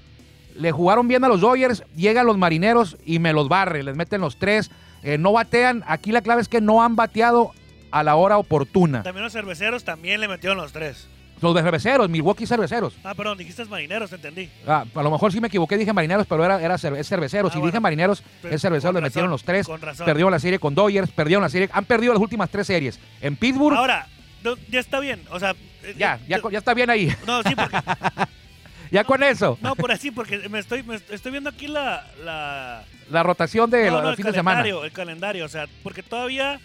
Le 0.55 0.71
jugaron 0.71 1.07
bien 1.07 1.23
a 1.23 1.27
los 1.27 1.41
Dodgers, 1.41 1.83
llegan 1.95 2.27
los 2.27 2.37
marineros 2.37 2.95
y 3.03 3.17
me 3.17 3.33
los 3.33 3.49
barre, 3.49 3.81
les 3.81 3.95
meten 3.95 4.21
los 4.21 4.37
tres. 4.37 4.69
Eh, 5.01 5.17
no 5.17 5.31
batean. 5.31 5.83
Aquí 5.87 6.11
la 6.11 6.21
clave 6.21 6.43
es 6.43 6.49
que 6.49 6.61
no 6.61 6.83
han 6.83 6.95
bateado 6.95 7.51
a 7.89 8.03
la 8.03 8.15
hora 8.15 8.37
oportuna. 8.37 9.01
También 9.01 9.23
los 9.23 9.33
cerveceros 9.33 9.83
también 9.83 10.21
le 10.21 10.27
metieron 10.27 10.59
los 10.59 10.71
tres. 10.71 11.07
Los 11.43 11.53
de 11.53 11.61
cerveceros, 11.61 12.09
Milwaukee 12.09 12.47
cerveceros. 12.47 12.93
Ah, 13.03 13.13
perdón, 13.13 13.37
dijiste 13.37 13.65
marineros, 13.65 14.11
entendí. 14.13 14.49
Ah, 14.65 14.85
a 14.95 15.03
lo 15.03 15.11
mejor 15.11 15.31
sí 15.33 15.41
me 15.41 15.47
equivoqué, 15.49 15.77
dije 15.77 15.91
marineros, 15.91 16.25
pero 16.25 16.43
era, 16.45 16.61
era 16.61 16.75
cer- 16.75 16.97
es 16.97 17.07
cerveceros. 17.07 17.51
Ah, 17.51 17.53
si 17.53 17.59
bueno. 17.59 17.71
dije 17.71 17.79
marineros, 17.81 18.23
es 18.49 18.61
cerveceros, 18.61 18.95
le 18.95 19.01
metieron 19.01 19.29
los 19.29 19.43
tres. 19.43 19.67
con 19.67 19.81
razón. 19.81 20.05
Perdieron 20.05 20.31
la 20.31 20.39
serie 20.39 20.57
con 20.57 20.73
Dodgers, 20.73 21.11
perdieron 21.11 21.43
la 21.43 21.49
serie. 21.49 21.69
Han 21.73 21.83
perdido 21.85 22.13
las 22.13 22.21
últimas 22.21 22.49
tres 22.49 22.65
series. 22.65 22.97
En 23.21 23.35
Pittsburgh, 23.35 23.75
Ahora, 23.75 24.07
no, 24.43 24.55
ya 24.69 24.79
está 24.79 24.99
bien. 25.01 25.21
O 25.31 25.39
sea, 25.39 25.51
eh, 25.83 25.93
ya, 25.97 26.15
eh, 26.15 26.19
ya, 26.29 26.37
yo- 26.41 26.49
ya 26.49 26.59
está 26.59 26.73
bien 26.73 26.89
ahí. 26.89 27.13
No, 27.27 27.43
sí, 27.43 27.53
porque, 27.55 27.77
ya 28.91 29.03
con 29.03 29.21
eso. 29.23 29.57
no, 29.61 29.75
por 29.75 29.91
así, 29.91 30.11
porque 30.11 30.47
me 30.49 30.59
estoy, 30.59 30.83
me 30.83 30.95
estoy 30.95 31.31
viendo 31.31 31.49
aquí 31.49 31.67
la, 31.67 32.05
la, 32.23 32.83
La 33.09 33.23
rotación 33.23 33.69
de 33.69 33.89
no, 33.91 34.01
la- 34.01 34.09
el 34.11 34.15
fin 34.15 34.25
de 34.27 34.31
semana. 34.33 34.59
calendario, 34.59 34.85
el 34.85 34.91
calendario, 34.91 35.45
o 35.45 35.49
sea, 35.49 35.65
porque 35.83 36.03
todavía 36.03 36.59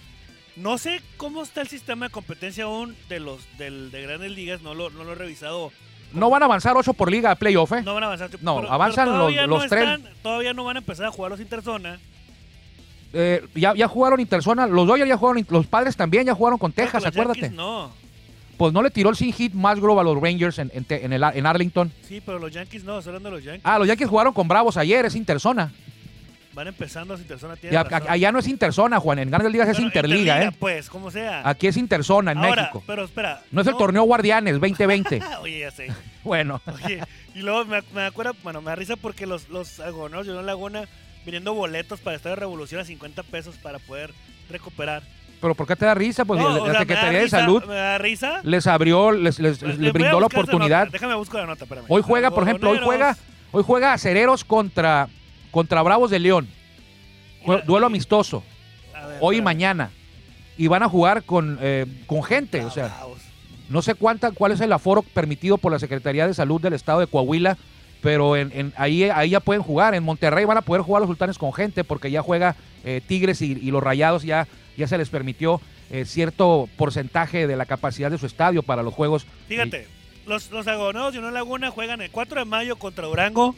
no 0.60 0.78
sé 0.78 1.00
cómo 1.16 1.42
está 1.42 1.60
el 1.60 1.68
sistema 1.68 2.06
de 2.06 2.12
competencia 2.12 2.64
aún 2.64 2.96
de 3.08 3.20
los 3.20 3.40
del, 3.58 3.90
de 3.90 4.02
Grandes 4.02 4.30
Ligas, 4.32 4.62
no 4.62 4.74
lo, 4.74 4.90
no 4.90 5.04
lo 5.04 5.12
he 5.12 5.14
revisado. 5.14 5.72
No 6.12 6.30
van 6.30 6.42
a 6.42 6.46
avanzar 6.46 6.76
ocho 6.76 6.94
por 6.94 7.10
liga 7.10 7.30
a 7.30 7.34
playoff, 7.36 7.72
¿eh? 7.72 7.82
No 7.82 7.94
van 7.94 8.02
a 8.02 8.06
avanzar. 8.06 8.30
No, 8.40 8.58
avanzan 8.70 9.08
los- 9.10 9.16
todavía 9.18 9.46
los 9.46 9.62
no 9.64 9.68
tres. 9.68 9.82
están- 9.82 10.04
todavía 10.22 10.54
no 10.54 10.64
van 10.64 10.76
a 10.76 10.78
empezar 10.80 11.06
a 11.06 11.10
jugar 11.10 11.30
los 11.32 11.40
interzona. 11.40 11.98
Eh, 13.12 13.46
ya, 13.54 13.74
ya 13.74 13.88
jugaron 13.88 14.20
interzona. 14.20 14.66
Los 14.66 14.86
Dodgers 14.86 15.08
ya 15.08 15.16
jugaron, 15.16 15.46
los 15.50 15.66
padres 15.66 15.96
también 15.96 16.24
ya 16.26 16.34
jugaron 16.34 16.58
con 16.58 16.72
Texas, 16.72 17.02
Pero 17.02 17.06
los 17.06 17.14
acuérdate. 17.14 17.40
Yankees 17.40 17.56
no. 17.56 17.90
Pues 18.56 18.72
no 18.72 18.82
le 18.82 18.90
tiró 18.90 19.10
el 19.10 19.16
sin 19.16 19.32
hit 19.32 19.52
más 19.54 19.78
a 20.00 20.02
los 20.02 20.20
Rangers 20.20 20.58
en, 20.58 20.70
en, 20.74 21.12
el, 21.12 21.22
en 21.22 21.46
Arlington. 21.46 21.92
Sí, 22.06 22.20
pero 22.24 22.38
los 22.38 22.52
Yankees 22.52 22.82
no, 22.84 22.94
hablando 22.96 23.30
de 23.30 23.36
los 23.36 23.44
Yankees. 23.44 23.62
Ah, 23.64 23.78
los 23.78 23.86
Yankees 23.86 24.08
jugaron 24.08 24.32
con 24.34 24.48
Bravos 24.48 24.76
ayer, 24.76 25.04
es 25.06 25.14
interzona. 25.14 25.72
Van 26.58 26.66
empezando 26.66 27.14
los 27.14 27.20
interzona. 27.20 27.54
Y 27.54 27.58
tiene 27.58 27.76
a- 27.76 27.84
razón. 27.84 28.08
a- 28.08 28.12
allá 28.12 28.32
no 28.32 28.40
es 28.40 28.48
interzona, 28.48 28.98
Juan. 28.98 29.20
En 29.20 29.30
Grandes 29.30 29.52
Ligas 29.52 29.68
es 29.68 29.76
Bueno, 29.76 29.86
interliga, 29.86 30.42
¿eh? 30.42 30.50
Pues, 30.58 30.90
como 30.90 31.08
sea. 31.12 31.48
Aquí 31.48 31.68
es 31.68 31.76
interzona 31.76 32.32
en 32.32 32.38
Ahora, 32.38 32.62
México. 32.62 32.82
pero 32.84 33.04
espera. 33.04 33.42
No 33.52 33.60
es 33.60 33.66
el 33.68 33.76
torneo 33.76 34.02
Guardianes 34.02 34.54
2020. 34.54 35.20
Ah, 35.22 35.38
Oye, 35.42 35.60
ya 35.60 35.70
sé. 35.70 35.86
bueno, 36.24 36.60
Oye, 36.84 37.00
y 37.36 37.38
luego 37.42 37.64
me, 37.64 37.80
me 37.94 38.02
acuerdo, 38.06 38.34
bueno, 38.42 38.60
me 38.60 38.70
da 38.70 38.74
risa 38.74 38.96
porque 38.96 39.24
los, 39.24 39.48
los 39.50 39.78
algodoneros 39.78 40.26
de 40.26 40.42
Laguna 40.42 40.82
viniendo 41.24 41.54
boletos 41.54 42.00
para 42.00 42.16
estar 42.16 42.30
de 42.30 42.36
revolución 42.36 42.80
a 42.80 42.84
50 42.84 43.22
pesos 43.22 43.54
para 43.58 43.78
poder 43.78 44.12
recuperar. 44.50 45.04
pero 45.40 45.54
¿por 45.54 45.64
qué 45.68 45.76
te 45.76 45.84
da 45.86 45.94
risa? 45.94 46.24
Pues 46.24 46.40
No, 46.40 46.66
la, 46.66 46.72
la 46.72 46.78
Secretaría 46.80 47.20
de 47.20 47.28
Salud 47.28 47.62
Me 47.66 47.74
da 47.76 47.98
risa. 47.98 48.40
les 48.42 48.66
abrió, 48.66 49.12
les, 49.12 49.38
les- 49.38 49.58
Pues, 49.58 49.78
les 49.78 49.92
brindó 49.92 50.18
la 50.18 50.26
oportunidad. 50.26 50.88
Déjame 50.88 51.14
buscar 51.14 51.42
la 51.42 51.46
nota, 51.46 51.62
espérame. 51.66 51.84
Hoy 51.88 52.02
juega, 52.04 52.32
por 52.32 52.42
ejemplo, 52.42 52.70
hoy 52.70 52.80
juega, 52.82 53.16
hoy 53.52 53.62
juega 53.64 53.92
Acereros 53.92 54.42
contra, 54.44 55.08
contra 55.58 55.82
Bravos 55.82 56.08
de 56.12 56.20
León. 56.20 56.46
Duelo 57.66 57.86
amistoso, 57.86 58.44
ver, 58.94 59.18
hoy 59.20 59.38
y 59.38 59.42
mañana. 59.42 59.90
Y 60.56 60.68
van 60.68 60.84
a 60.84 60.88
jugar 60.88 61.24
con, 61.24 61.58
eh, 61.60 61.84
con 62.06 62.22
gente, 62.22 62.64
o 62.64 62.70
sea, 62.70 62.94
no 63.68 63.82
sé 63.82 63.96
cuánta, 63.96 64.30
cuál 64.30 64.52
es 64.52 64.60
el 64.60 64.72
aforo 64.72 65.02
permitido 65.02 65.58
por 65.58 65.72
la 65.72 65.80
Secretaría 65.80 66.28
de 66.28 66.34
Salud 66.34 66.60
del 66.60 66.74
Estado 66.74 67.00
de 67.00 67.08
Coahuila, 67.08 67.56
pero 68.02 68.36
en, 68.36 68.52
en- 68.54 68.72
ahí, 68.76 69.02
ahí 69.04 69.30
ya 69.30 69.40
pueden 69.40 69.62
jugar. 69.64 69.96
En 69.96 70.04
Monterrey 70.04 70.44
van 70.44 70.58
a 70.58 70.62
poder 70.62 70.82
jugar 70.82 71.00
los 71.00 71.08
sultanes 71.08 71.38
con 71.38 71.52
gente 71.52 71.82
porque 71.82 72.12
ya 72.12 72.22
juega 72.22 72.54
eh, 72.84 73.00
Tigres 73.04 73.42
y, 73.42 73.52
y 73.54 73.72
los 73.72 73.82
Rayados 73.82 74.22
ya, 74.22 74.46
ya 74.76 74.86
se 74.86 74.96
les 74.96 75.08
permitió 75.08 75.60
eh, 75.90 76.04
cierto 76.04 76.68
porcentaje 76.76 77.48
de 77.48 77.56
la 77.56 77.66
capacidad 77.66 78.12
de 78.12 78.18
su 78.18 78.26
estadio 78.26 78.62
para 78.62 78.84
los 78.84 78.94
juegos. 78.94 79.26
Fíjate, 79.48 79.88
los, 80.24 80.52
los 80.52 80.68
algodoneros 80.68 81.12
de 81.14 81.18
Unión 81.18 81.34
Laguna 81.34 81.70
juegan 81.72 82.00
el 82.00 82.10
4 82.12 82.38
de 82.40 82.44
mayo 82.44 82.76
contra 82.76 83.06
Durango. 83.06 83.56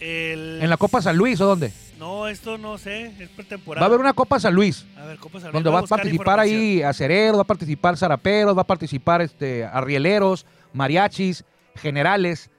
El... 0.00 0.60
¿En 0.62 0.70
la 0.70 0.76
Copa 0.76 1.02
San 1.02 1.16
Luis 1.16 1.40
o 1.40 1.46
dónde? 1.46 1.72
No, 1.98 2.28
esto 2.28 2.58
no 2.58 2.78
sé, 2.78 3.06
es 3.18 3.30
Va 3.30 3.36
pretemporada. 3.36 3.84
a 3.84 3.88
haber 3.88 3.98
una 3.98 4.12
Copa 4.12 4.38
San 4.38 4.54
Luis. 4.54 4.86
A 4.96 5.04
ver, 5.04 5.18
Copa 5.18 5.40
San 5.40 5.50
Luis, 5.50 5.52
donde 5.52 5.70
va 5.70 5.80
a 5.80 5.82
participar 5.82 6.38
ahí 6.40 6.82
acereros, 6.82 7.38
va 7.38 7.42
a 7.42 7.46
participar 7.46 7.96
zaraperos, 7.96 8.56
va 8.56 8.62
a 8.62 8.66
participar 8.66 9.22
este, 9.22 9.64
arrieleros, 9.64 10.46
mariachis, 10.72 11.44
generales. 11.74 12.50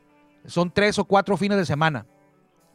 Son 0.46 0.72
tres 0.72 1.00
o 1.00 1.05
cuatro 1.05 1.38
fines 1.38 1.58
de 1.58 1.65
semana. 1.65 2.05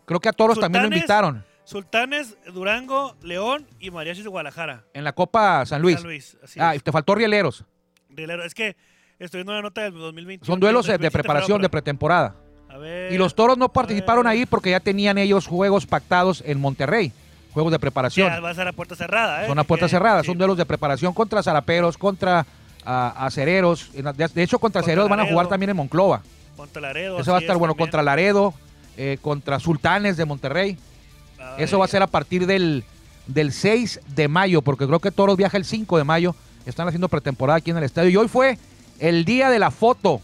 Creo 0.06 0.20
que 0.20 0.28
a 0.28 0.32
toros 0.32 0.58
también 0.58 0.82
lo 0.82 0.94
invitaron 0.94 1.44
Sultanes, 1.64 2.36
Durango, 2.52 3.16
León 3.22 3.66
y 3.80 3.90
Mariachis 3.90 4.24
de 4.24 4.30
Guadalajara. 4.30 4.84
en 4.92 5.02
la 5.02 5.12
Copa 5.12 5.64
San 5.66 5.80
Luis. 5.80 5.96
San 5.96 6.04
Luis, 6.04 6.36
así 6.42 6.60
ah, 6.60 6.74
es. 6.74 6.80
y 6.80 6.84
te 6.84 6.92
faltó 6.92 7.14
rieleros. 7.14 7.64
Rielero. 8.10 8.44
Es 8.44 8.54
que 8.54 8.76
estoy 9.18 9.38
viendo 9.38 9.54
la 9.54 9.62
nota 9.62 9.82
del 9.82 9.94
2021. 9.94 10.44
Son 10.44 10.60
duelos 10.60 10.86
de 10.86 10.92
2027, 10.92 11.10
preparación, 11.10 11.62
de 11.62 11.68
pretemporada. 11.70 12.36
Ver. 12.78 13.12
Y 13.12 13.18
los 13.18 13.34
toros 13.34 13.56
no 13.58 13.68
participaron 13.68 14.26
ahí 14.26 14.46
porque 14.46 14.70
ya 14.70 14.80
tenían 14.80 15.18
ellos 15.18 15.46
juegos 15.46 15.86
pactados 15.86 16.42
en 16.46 16.60
Monterrey. 16.60 17.12
Juegos 17.52 17.70
de 17.70 17.78
preparación. 17.78 18.32
Ya 18.32 18.40
va 18.40 18.50
a 18.50 18.54
ser 18.54 18.66
a 18.66 18.72
puerta 18.72 18.96
cerrada, 18.96 19.44
¿eh? 19.44 19.46
Son 19.46 19.58
a 19.58 19.64
puerta 19.64 19.88
cerrada, 19.88 20.22
sí. 20.22 20.26
son 20.26 20.38
duelos 20.38 20.56
de 20.56 20.66
preparación 20.66 21.14
contra 21.14 21.40
zaraperos, 21.40 21.96
contra 21.96 22.44
ah, 22.84 23.14
acereros. 23.16 23.90
De 23.92 24.42
hecho, 24.42 24.58
contra 24.58 24.80
Contra 24.80 24.80
acereros 24.80 25.08
van 25.08 25.20
a 25.20 25.26
jugar 25.26 25.46
también 25.46 25.70
en 25.70 25.76
Monclova. 25.76 26.22
Contra 26.56 26.82
Laredo. 26.82 27.20
Eso 27.20 27.30
va 27.30 27.38
a 27.38 27.40
estar 27.40 27.54
es 27.54 27.58
bueno 27.58 27.74
también. 27.74 27.86
contra 27.86 28.02
Laredo, 28.02 28.54
eh, 28.96 29.18
contra 29.22 29.60
Sultanes 29.60 30.16
de 30.16 30.24
Monterrey. 30.24 30.76
Eso 31.58 31.78
va 31.78 31.84
a 31.84 31.88
ser 31.88 32.02
a 32.02 32.06
partir 32.08 32.46
del, 32.46 32.84
del 33.26 33.52
6 33.52 34.00
de 34.16 34.28
mayo, 34.28 34.62
porque 34.62 34.86
creo 34.86 34.98
que 34.98 35.10
Toros 35.10 35.36
viaja 35.36 35.56
el 35.56 35.64
5 35.64 35.98
de 35.98 36.04
mayo. 36.04 36.34
Están 36.66 36.88
haciendo 36.88 37.08
pretemporada 37.08 37.58
aquí 37.58 37.70
en 37.70 37.76
el 37.76 37.84
estadio. 37.84 38.10
Y 38.10 38.16
hoy 38.16 38.28
fue 38.28 38.58
el 38.98 39.24
día 39.24 39.50
de 39.50 39.58
la 39.58 39.70
foto 39.70 40.20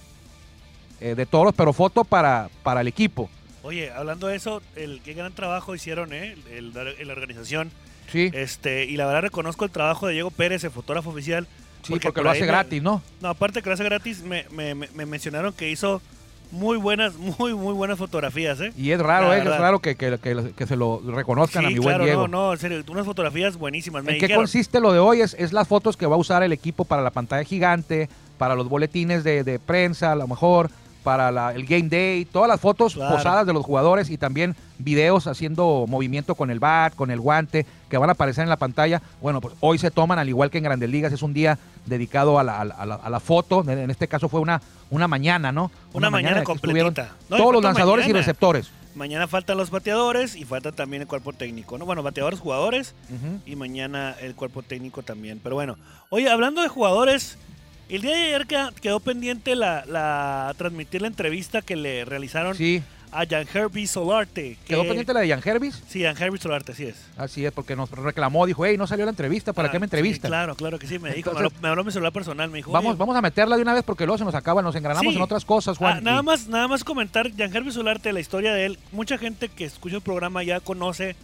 eh, 1.00 1.14
de 1.14 1.26
toros, 1.26 1.54
pero 1.56 1.72
foto 1.72 2.04
para, 2.04 2.48
para 2.62 2.80
el 2.82 2.88
equipo. 2.88 3.28
Oye, 3.62 3.90
hablando 3.90 4.26
de 4.28 4.36
eso, 4.36 4.62
el 4.76 5.00
qué 5.04 5.12
gran 5.14 5.32
trabajo 5.32 5.74
hicieron, 5.74 6.12
¿eh? 6.12 6.34
El, 6.50 6.74
el- 6.76 7.06
la 7.08 7.12
organización. 7.12 7.70
Sí, 8.10 8.30
Este, 8.32 8.86
y 8.86 8.96
la 8.96 9.06
verdad 9.06 9.22
reconozco 9.22 9.64
el 9.64 9.70
trabajo 9.70 10.06
de 10.06 10.14
Diego 10.14 10.30
Pérez, 10.30 10.64
el 10.64 10.70
fotógrafo 10.70 11.10
oficial. 11.10 11.46
sí 11.82 11.92
porque, 11.92 12.10
por 12.12 12.24
lo 12.24 12.30
hace 12.30 12.40
me- 12.40 12.46
gratis, 12.46 12.82
¿no? 12.82 13.02
No, 13.20 13.28
aparte 13.28 13.62
que 13.62 13.68
lo 13.68 13.74
hace 13.74 13.84
gratis, 13.84 14.22
me, 14.22 14.46
me- 14.50 14.74
me- 14.74 14.88
me 14.94 15.06
mencionaron 15.06 15.52
que 15.52 15.70
hizo 15.70 16.02
muy 16.50 16.76
buenas, 16.78 17.14
muy, 17.38 17.54
muy 17.54 17.72
buenas 17.74 17.98
fotografías, 17.98 18.60
¿eh? 18.60 18.72
Y 18.76 18.90
es 18.90 18.98
raro, 18.98 19.32
¿eh? 19.32 19.38
Es 19.38 19.44
raro 19.44 19.78
que, 19.78 19.94
que- 19.94 20.18
que- 20.18 20.52
que 20.56 20.66
se 20.66 20.74
lo 20.76 21.00
reconozcan 21.06 21.66
a 21.66 21.68
mi 21.68 21.74
buen 21.76 21.88
claro, 21.88 22.04
Diego. 22.04 22.26
no, 22.28 22.46
no, 22.46 22.52
en 22.54 22.58
serio, 22.58 22.82
unas 22.88 23.06
fotografías 23.06 23.56
buenísimas. 23.56 24.02
Me 24.02 24.14
¿En 24.14 24.18
qué 24.26 24.34
consiste 24.34 24.80
lo 24.80 24.92
de 24.92 24.98
hoy? 24.98 25.20
Es, 25.20 25.36
es 25.38 25.52
las 25.52 25.68
fotos 25.68 25.96
que 25.96 26.06
va 26.06 26.16
a 26.16 26.18
usar 26.18 26.42
el 26.42 26.52
equipo 26.52 26.84
para 26.84 27.02
la 27.02 27.10
pantalla 27.12 27.44
gigante, 27.44 28.08
para 28.38 28.54
los 28.56 28.68
boletines 28.68 29.22
de, 29.22 29.44
de 29.44 29.58
prensa, 29.60 30.10
a 30.12 30.16
lo 30.16 30.26
mejor, 30.26 30.70
para 31.02 31.30
la- 31.30 31.52
el 31.54 31.64
game 31.66 31.88
day, 31.88 32.24
todas 32.24 32.48
las 32.48 32.60
fotos 32.60 32.94
Claro. 32.94 33.16
posadas 33.16 33.46
de 33.46 33.52
los 33.52 33.64
jugadores 33.64 34.10
y 34.10 34.18
también 34.18 34.54
videos 34.78 35.26
haciendo 35.26 35.86
movimiento 35.88 36.34
con 36.34 36.50
el 36.50 36.58
bat, 36.60 36.94
con 36.94 37.10
el 37.10 37.20
guante, 37.20 37.66
que 37.88 37.96
van 37.98 38.08
a 38.08 38.12
aparecer 38.12 38.42
en 38.44 38.48
la 38.50 38.56
pantalla. 38.56 39.00
Bueno, 39.20 39.40
pues 39.40 39.54
hoy 39.60 39.78
se 39.78 39.90
toman, 39.90 40.18
al 40.18 40.28
igual 40.28 40.50
que 40.50 40.58
en 40.58 40.64
Grandes 40.64 40.88
Ligas, 40.90 41.12
es 41.12 41.22
un 41.22 41.32
día 41.34 41.58
dedicado 41.86 42.38
a 42.38 42.44
la, 42.44 42.60
a 42.60 42.64
la- 42.64 42.94
a 42.96 43.10
la- 43.10 43.20
foto. 43.20 43.64
En 43.68 43.90
este 43.90 44.08
caso 44.08 44.28
fue 44.28 44.40
una, 44.40 44.60
una 44.90 45.08
mañana, 45.08 45.52
¿no? 45.52 45.70
Una 45.92 46.10
mañana 46.10 46.42
completita. 46.44 47.12
No, 47.28 47.36
y 47.36 47.40
todos 47.40 47.52
los 47.54 47.62
lanzadores 47.62 48.04
y 48.06 48.08
mañana. 48.08 48.18
receptores. 48.20 48.70
Mañana 48.94 49.28
faltan 49.28 49.56
los 49.56 49.70
bateadores 49.70 50.34
y 50.34 50.44
falta 50.44 50.72
también 50.72 51.02
el 51.02 51.08
cuerpo 51.08 51.32
técnico, 51.32 51.78
¿no? 51.78 51.86
Bueno, 51.86 52.02
bateadores, 52.02 52.40
jugadores 52.40 52.94
y 53.46 53.54
mañana 53.56 54.16
el 54.20 54.34
cuerpo 54.34 54.62
técnico 54.62 55.02
también. 55.02 55.38
Pero 55.42 55.54
bueno, 55.54 55.76
oye, 56.08 56.28
hablando 56.28 56.60
de 56.60 56.68
jugadores, 56.68 57.38
el 57.96 58.02
día 58.02 58.14
de 58.16 58.34
ayer 58.34 58.46
quedó 58.80 59.00
pendiente 59.00 59.54
la, 59.56 59.84
la 59.86 60.54
transmitir 60.56 61.02
la 61.02 61.08
entrevista 61.08 61.62
que 61.62 61.76
le 61.76 62.04
realizaron 62.04 62.54
Sí, 62.56 62.82
a 63.12 63.26
Jan 63.26 63.46
Herbie 63.52 63.86
Solarte. 63.88 64.56
Que, 64.64 64.74
quedó 64.74 64.82
pendiente 64.82 65.12
la 65.12 65.20
de 65.20 65.28
Jan 65.28 65.40
Hervis. 65.44 65.82
Sí, 65.88 66.02
Jan 66.04 66.16
Herbie 66.16 66.38
Solarte, 66.40 66.72
así 66.72 66.84
es. 66.84 66.96
Así 67.16 67.44
es, 67.44 67.52
porque 67.52 67.74
nos 67.74 67.90
reclamó, 67.90 68.46
dijo, 68.46 68.64
hey, 68.64 68.76
no 68.78 68.86
salió 68.86 69.04
la 69.04 69.10
entrevista, 69.10 69.52
¿para 69.52 69.68
Ah, 69.68 69.72
qué 69.72 69.78
me 69.80 69.84
sí, 69.84 69.86
entrevistan? 69.86 70.28
claro, 70.30 70.54
claro 70.54 70.78
que 70.78 70.86
sí, 70.86 70.98
me 71.00 71.12
dijo. 71.12 71.30
Entonces- 71.30 71.40
me, 71.42 71.46
habló, 71.48 71.60
me 71.62 71.68
habló 71.68 71.84
mi 71.84 71.90
celular 71.92 72.12
personal, 72.12 72.48
me 72.50 72.58
dijo. 72.58 72.70
Vamos, 72.70 72.90
"Oye, 72.92 72.98
vamos 72.98 73.16
a 73.16 73.20
meterla 73.22 73.56
de 73.56 73.62
una 73.62 73.74
vez 73.74 73.82
porque 73.82 74.06
luego 74.06 74.18
se 74.18 74.24
nos 74.24 74.34
acaba, 74.36 74.62
nos 74.62 74.76
engranamos 74.76 75.12
Sí. 75.12 75.16
en 75.16 75.22
otras 75.22 75.44
cosas, 75.44 75.76
Juan. 75.78 75.98
Ah, 75.98 76.00
nada 76.00 76.20
y- 76.20 76.24
más, 76.24 76.46
nada 76.46 76.68
más 76.68 76.84
comentar, 76.84 77.28
Jan 77.36 77.54
Herbie 77.54 77.72
Solarte, 77.72 78.12
la 78.12 78.20
historia 78.20 78.54
de 78.54 78.66
él. 78.66 78.78
Mucha 78.92 79.18
gente 79.18 79.48
que 79.48 79.64
escucha 79.64 79.96
el 79.96 80.02
programa 80.02 80.42
ya 80.44 80.60
conoce 80.60 81.16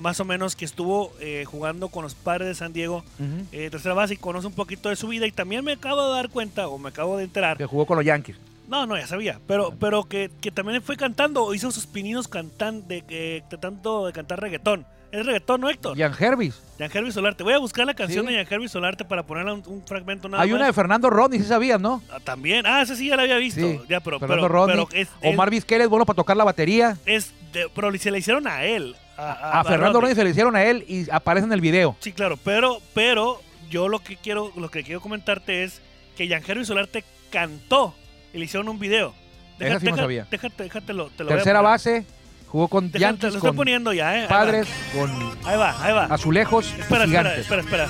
más 0.00 0.18
o 0.20 0.24
menos 0.24 0.56
que 0.56 0.64
estuvo 0.64 1.12
eh, 1.20 1.44
jugando 1.46 1.88
con 1.88 2.02
los 2.02 2.14
padres 2.14 2.48
de 2.48 2.54
San 2.54 2.72
Diego, 2.72 3.04
Ujú. 3.18 3.46
eh, 3.52 3.68
tercera 3.70 3.94
base, 3.94 4.14
y 4.14 4.16
conoce 4.16 4.46
un 4.46 4.52
poquito 4.54 4.88
de 4.88 4.96
su 4.96 5.06
vida. 5.08 5.26
Y 5.26 5.32
también 5.32 5.64
me 5.64 5.72
acabo 5.72 6.08
de 6.08 6.14
dar 6.14 6.28
cuenta, 6.30 6.66
o 6.68 6.78
me 6.78 6.88
acabo 6.88 7.16
de 7.16 7.24
enterar, 7.24 7.56
Que 7.56 7.66
jugó 7.66 7.86
con 7.86 7.96
los 7.96 8.04
Yankees. 8.06 8.36
no, 8.68 8.86
no, 8.86 8.96
ya 8.96 9.06
sabía, 9.06 9.38
pero, 9.46 9.72
pero 9.78 10.04
que, 10.04 10.30
que 10.40 10.50
también 10.50 10.82
fue 10.82 10.96
cantando, 10.96 11.52
hizo 11.54 11.70
sus 11.70 11.86
pininos 11.86 12.28
cantando, 12.28 12.86
de, 12.88 13.02
que- 13.02 13.42
tratando 13.48 14.06
de 14.06 14.12
cantar 14.12 14.40
reggaetón. 14.40 14.86
Es 15.12 15.26
reggaetón, 15.26 15.60
¿no, 15.60 15.68
Héctor? 15.68 15.98
Jan 15.98 16.14
Hervis. 16.16 16.62
Jan 16.78 16.88
Herbie 16.94 17.10
Solarte. 17.10 17.42
Voy 17.42 17.52
a 17.54 17.58
buscar 17.58 17.84
la 17.84 17.94
canción 17.94 18.26
Sí. 18.28 18.32
de 18.32 18.44
Jan 18.44 18.52
Herbie 18.54 18.68
Solarte 18.68 19.04
para 19.04 19.24
ponerle 19.24 19.52
un, 19.54 19.62
un 19.66 19.82
fragmento 19.84 20.28
nada 20.28 20.40
Hay 20.40 20.50
más. 20.50 20.56
una 20.58 20.66
de 20.66 20.72
Fernando 20.72 21.10
Rodney, 21.10 21.40
si 21.40 21.46
sabías, 21.46 21.80
¿no? 21.80 22.00
Ah, 22.12 22.18
También, 22.22 22.64
ah, 22.64 22.80
ese 22.82 22.94
sí 22.94 23.08
ya 23.08 23.16
la 23.16 23.22
había 23.22 23.36
visto. 23.38 23.60
Sí. 23.60 23.80
Ya, 23.88 23.98
pero, 23.98 24.20
Fernando 24.20 24.44
pero, 24.46 24.54
Rodney. 24.54 24.86
pero 24.88 25.02
es, 25.02 25.08
Omar 25.24 25.50
Vizquel 25.50 25.80
es 25.80 25.88
bueno 25.88 26.06
para 26.06 26.14
tocar 26.14 26.36
la 26.36 26.44
batería. 26.44 26.96
es 27.06 27.32
de- 27.52 27.68
pero 27.74 27.90
se 27.98 28.12
le 28.12 28.18
hicieron 28.20 28.46
a 28.46 28.62
él. 28.62 28.94
A, 29.20 29.60
A, 29.60 29.64
Fernando 29.64 30.00
Rodney 30.00 30.14
se 30.14 30.24
le 30.24 30.30
hicieron 30.30 30.56
a 30.56 30.64
él 30.64 30.84
y 30.88 31.10
aparece 31.10 31.46
en 31.46 31.52
el 31.52 31.60
video. 31.60 31.94
Sí, 32.00 32.12
claro, 32.12 32.38
pero, 32.42 32.80
pero 32.94 33.42
yo 33.68 33.88
lo 33.88 33.98
que 33.98 34.16
quiero, 34.16 34.50
lo 34.56 34.70
que 34.70 34.82
quiero 34.82 35.00
comentarte 35.00 35.64
es 35.64 35.82
que 36.16 36.26
Jan 36.28 36.42
Herbie 36.46 36.64
Solarte 36.64 37.04
cantó 37.30 37.94
y 38.32 38.38
le 38.38 38.44
hicieron 38.46 38.68
un 38.68 38.78
video. 38.78 39.14
Esa 39.58 39.78
sí 39.78 39.86
no 39.86 39.96
sabía. 39.96 40.26
Déjate, 40.30 40.62
déjatelo, 40.62 41.10
te 41.10 41.22
lo 41.24 41.28
voy 41.28 41.34
a 41.34 41.36
Tercera 41.36 41.60
base, 41.60 42.06
jugó 42.46 42.68
con 42.68 42.86
Déjate, 42.86 43.00
Yankees, 43.00 43.22
lo 43.24 43.28
estoy 43.36 43.48
con 43.50 43.56
poniendo 43.56 43.92
ya, 43.92 44.16
eh. 44.16 44.22
Ahí. 44.22 44.28
Padres, 44.28 44.68
con 44.94 45.10
Ahí 45.44 45.58
va, 45.58 45.84
ahí 45.84 45.92
va. 45.92 46.04
Azulejos, 46.06 46.66
Espera, 46.66 47.04
espera, 47.04 47.06
Gigantes. 47.06 47.38
espera, 47.40 47.60
espera. 47.62 47.88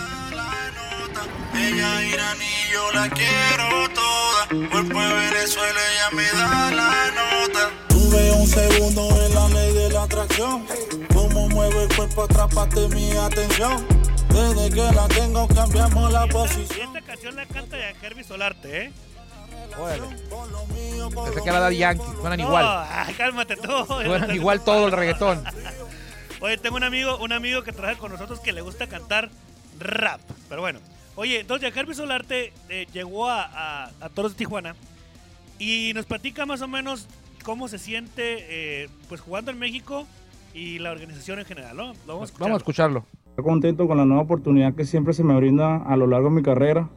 Ella 1.54 2.34
yo 2.72 2.92
la 2.92 3.08
quiero 3.08 3.88
toda. 3.94 4.68
Cuerpo 4.70 5.00
de 5.00 5.14
Venezuela, 5.14 5.80
ella 5.92 6.10
me 6.16 6.38
da 6.38 6.70
la 6.72 7.10
nota. 7.12 7.70
Tuve 8.11 8.33
un 8.33 8.47
segundo 8.49 9.09
en 9.25 9.35
la 9.35 9.49
ley 9.50 9.73
de 9.73 9.90
la 9.90 10.02
atracción. 10.02 10.67
Cómo 11.14 11.49
mueve 11.49 11.85
el 11.85 11.95
cuerpo, 11.95 12.25
atrapaste 12.25 12.88
mi 12.88 13.12
atención. 13.12 13.87
Desde 14.31 14.69
que 14.71 14.83
la 14.97 15.07
tengo, 15.07 15.47
cambiamos 15.47 16.11
la 16.11 16.26
Y 16.26 16.31
posición. 16.31 16.88
esta 16.88 17.02
canción 17.02 17.37
la 17.37 17.47
canta 17.47 17.76
Jan 17.76 18.05
Herbie 18.05 18.25
Solarte, 18.25 18.87
¿eh? 18.87 18.93
Por 19.76 21.25
Pensé 21.25 21.40
que 21.40 21.49
era 21.49 21.69
de 21.69 21.76
Yankees, 21.76 22.07
suenan 22.21 22.40
No, 22.40 22.47
igual. 22.47 22.67
ay, 22.90 23.14
cálmate 23.14 23.55
tú. 23.55 23.87
Suenan 23.87 24.35
igual 24.35 24.64
todo 24.64 24.87
el 24.87 24.93
reggaetón. 24.93 25.45
Oye, 26.40 26.59
tengo 26.59 26.79
un 26.79 26.85
amigo, 26.85 27.17
un 27.19 27.33
amigo 27.33 27.62
que 27.62 27.71
trabaja 27.73 27.97
con 28.00 28.11
nosotros 28.11 28.40
que 28.40 28.52
le 28.52 28.61
gusta 28.61 28.88
cantar 28.88 29.31
rap. 29.79 30.21
Pero 30.49 30.62
bueno. 30.62 30.81
Oye, 31.14 31.38
entonces 31.38 31.76
Herbie 31.76 31.95
Solarte 31.95 32.52
eh, 32.71 32.88
llegó 32.93 33.29
a, 33.29 33.45
a, 33.45 33.90
a 34.00 34.09
Toros 34.09 34.33
de 34.33 34.38
Tijuana 34.38 34.75
y 35.61 35.93
nos 35.95 36.07
platica 36.07 36.45
más 36.45 36.61
o 36.61 36.67
menos 36.67 37.07
cómo 37.44 37.68
se 37.68 37.78
siente 37.78 38.23
eh, 38.85 38.88
pues 39.09 39.20
jugando 39.20 39.50
en 39.50 39.59
México 39.59 40.06
y 40.54 40.78
la 40.78 40.90
organización 40.90 41.38
en 41.38 41.44
general, 41.44 41.76
¿no? 41.76 41.92
Vamos 42.06 42.32
a. 42.35 42.38
Vamos 42.38 42.54
a 42.54 42.56
escucharlo. 42.59 43.04
Estoy 43.30 43.44
contento 43.44 43.87
con 43.87 43.97
la 43.97 44.04
nueva 44.04 44.23
oportunidad 44.23 44.75
que 44.75 44.85
siempre 44.85 45.12
se 45.14 45.23
me 45.25 45.37
brinda 45.37 45.76
a 45.76 45.97
lo 45.97 46.06
largo 46.06 46.28
de 46.28 46.35
mi 46.37 46.42
carrera. 46.42 46.88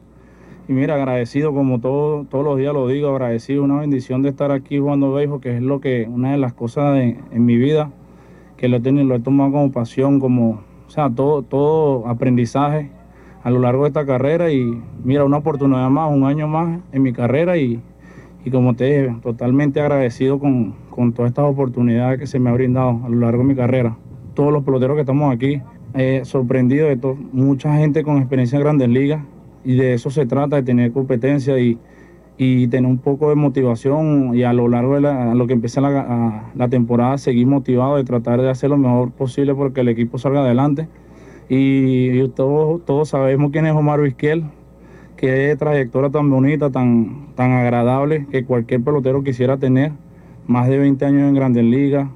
Y 0.66 0.72
mira, 0.72 0.94
agradecido 0.94 1.52
como 1.52 1.78
todo, 1.80 2.24
todos 2.24 2.44
los 2.44 2.58
días 2.58 2.72
lo 2.72 2.88
digo, 2.88 3.10
agradecido, 3.10 3.62
una 3.62 3.80
bendición 3.80 4.22
de 4.22 4.30
estar 4.30 4.50
aquí 4.50 4.78
jugando 4.78 5.12
béisbol, 5.12 5.40
que 5.40 5.56
es 5.56 5.62
lo 5.62 5.80
que, 5.80 6.06
una 6.08 6.32
de 6.32 6.38
las 6.38 6.54
cosas 6.54 6.94
de- 6.94 7.18
en 7.32 7.44
mi 7.44 7.56
vida 7.58 7.90
que 8.56 8.68
lo 8.68 8.78
he, 8.78 8.80
tenido, 8.80 9.04
lo 9.04 9.14
he 9.16 9.20
tomado 9.20 9.52
como 9.52 9.70
pasión, 9.72 10.20
como, 10.20 10.62
o 10.86 10.90
sea, 10.90 11.10
todo, 11.10 11.42
todo 11.42 12.08
aprendizaje 12.08 12.90
a 13.42 13.50
lo 13.50 13.58
largo 13.60 13.82
de 13.82 13.88
esta 13.88 14.06
carrera. 14.06 14.50
Y 14.50 14.82
mira, 15.04 15.24
una 15.24 15.36
oportunidad 15.36 15.90
más, 15.90 16.10
un 16.10 16.24
año 16.24 16.48
más 16.48 16.80
en 16.92 17.02
mi 17.02 17.12
carrera 17.12 17.58
y, 17.58 17.82
y 18.44 18.50
como 18.50 18.74
te 18.74 18.84
dije, 18.84 19.16
totalmente 19.22 19.80
agradecido 19.80 20.38
con, 20.38 20.74
con 20.90 21.12
todas 21.12 21.30
estas 21.30 21.46
oportunidades 21.46 22.18
que 22.18 22.26
se 22.26 22.38
me 22.38 22.50
ha 22.50 22.52
brindado 22.52 23.00
a 23.04 23.08
lo 23.08 23.20
largo 23.20 23.42
de 23.42 23.48
mi 23.48 23.54
carrera. 23.54 23.96
Todos 24.34 24.52
los 24.52 24.64
peloteros 24.64 24.96
que 24.96 25.00
estamos 25.00 25.34
aquí, 25.34 25.62
eh, 25.94 26.20
sorprendido 26.24 26.88
de 26.88 26.96
todo, 26.96 27.16
mucha 27.32 27.76
gente 27.76 28.02
con 28.02 28.18
experiencia 28.18 28.56
en 28.56 28.64
grandes 28.64 28.88
ligas 28.88 29.22
y 29.64 29.76
de 29.76 29.94
eso 29.94 30.10
se 30.10 30.26
trata, 30.26 30.56
de 30.56 30.62
tener 30.62 30.92
competencia 30.92 31.58
y, 31.58 31.78
y 32.36 32.66
tener 32.66 32.90
un 32.90 32.98
poco 32.98 33.30
de 33.30 33.36
motivación 33.36 34.34
y 34.34 34.42
a 34.42 34.52
lo 34.52 34.68
largo 34.68 34.96
de 34.96 35.00
la, 35.00 35.32
a 35.32 35.34
lo 35.34 35.46
que 35.46 35.54
empieza 35.54 35.80
la, 35.80 36.50
la 36.54 36.68
temporada 36.68 37.16
seguir 37.16 37.46
motivado 37.46 37.96
de 37.96 38.04
tratar 38.04 38.42
de 38.42 38.50
hacer 38.50 38.70
lo 38.70 38.76
mejor 38.76 39.12
posible 39.12 39.54
porque 39.54 39.80
el 39.80 39.88
equipo 39.88 40.18
salga 40.18 40.40
adelante. 40.40 40.88
Y, 41.48 42.20
y 42.20 42.28
todos, 42.30 42.84
todos 42.84 43.10
sabemos 43.10 43.52
quién 43.52 43.66
es 43.66 43.72
Omar 43.72 44.00
Vizquel, 44.00 44.44
qué 45.16 45.54
trayectoria 45.58 46.10
tan 46.10 46.30
bonita, 46.30 46.70
tan, 46.70 47.28
tan 47.34 47.52
agradable 47.52 48.26
que 48.30 48.44
cualquier 48.44 48.82
pelotero 48.82 49.22
quisiera 49.22 49.56
tener. 49.56 49.92
Más 50.46 50.68
de 50.68 50.78
20 50.78 51.04
años 51.04 51.22
en 51.28 51.34
Grandes 51.34 51.64
Ligas. 51.64 52.08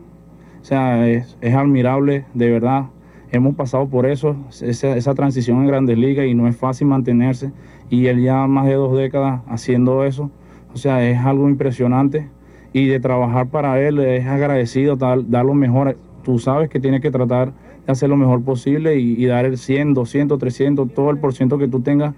O 0.61 0.65
sea, 0.65 1.09
es, 1.09 1.37
admirable, 1.43 2.27
de 2.35 2.51
verdad. 2.51 2.87
Hemos 3.31 3.55
pasado 3.55 3.89
por 3.89 4.07
eso, 4.07 4.37
esa, 4.63 4.97
esa 4.97 5.15
transición 5.15 5.61
en 5.61 5.67
Grandes 5.67 5.99
Ligas 5.99 6.27
y 6.27 6.35
no 6.35 6.47
es 6.49 6.57
fácil 6.57 6.89
mantenerse. 6.89 7.53
Y 7.91 8.07
él 8.07 8.23
ya 8.23 8.47
más 8.47 8.67
de 8.67 8.75
dos 8.75 8.97
décadas 8.97 9.41
haciendo 9.49 10.05
eso. 10.05 10.31
O 10.75 10.77
sea, 10.77 11.09
es 11.09 11.19
algo 11.19 11.49
impresionante. 11.49 12.29
Y 12.73 12.87
de 12.87 13.01
trabajar 13.01 13.49
para 13.49 13.81
él 13.81 13.99
es 14.01 14.27
agradecido, 14.27 14.97
dar, 14.97 15.29
dar 15.29 15.47
lo 15.47 15.55
mejor. 15.55 15.97
Tú 16.23 16.39
sabes 16.39 16.69
que 16.69 16.81
tienes 16.81 17.01
que 17.01 17.11
tratar 17.11 17.55
de 17.87 17.93
hacer 17.93 18.11
lo 18.11 18.17
mejor 18.17 18.43
posible 18.43 18.99
y, 18.99 19.15
y 19.23 19.25
dar 19.25 19.47
el 19.47 19.57
100, 19.57 19.95
200, 19.95 20.39
300, 20.39 20.93
todo 20.93 21.11
el 21.11 21.19
por 21.19 21.33
ciento 21.33 21.57
que 21.57 21.69
tú 21.69 21.81
tengas 21.81 22.15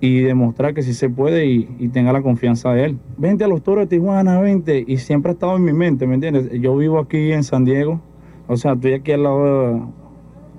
y 0.00 0.20
demostrar 0.20 0.74
que 0.74 0.82
sí 0.82 0.94
se 0.94 1.10
puede 1.10 1.46
y, 1.46 1.68
y 1.78 1.88
tenga 1.88 2.12
la 2.12 2.22
confianza 2.22 2.72
de 2.72 2.84
él. 2.84 2.98
Vente 3.16 3.44
a 3.44 3.48
los 3.48 3.62
toros 3.62 3.88
de 3.88 3.96
Tijuana, 3.98 4.40
vente. 4.40 4.84
Y 4.86 4.98
siempre 4.98 5.30
ha 5.30 5.32
estado 5.32 5.56
en 5.56 5.64
mi 5.64 5.72
mente, 5.72 6.06
¿me 6.06 6.14
entiendes? 6.14 6.50
Yo 6.60 6.76
vivo 6.76 6.98
aquí 6.98 7.32
en 7.32 7.42
San 7.42 7.64
Diego, 7.64 8.00
o 8.46 8.56
sea, 8.56 8.72
estoy 8.74 8.92
aquí 8.94 9.12
al 9.12 9.24
lado, 9.24 9.72
de- 9.74 9.82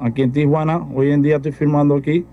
aquí 0.01 0.21
en 0.23 0.31
Tijuana. 0.31 0.85
Hoy 0.93 1.11
en 1.11 1.21
día 1.21 1.37
estoy 1.37 1.51
firmando 1.53 1.95
aquí 1.95 2.25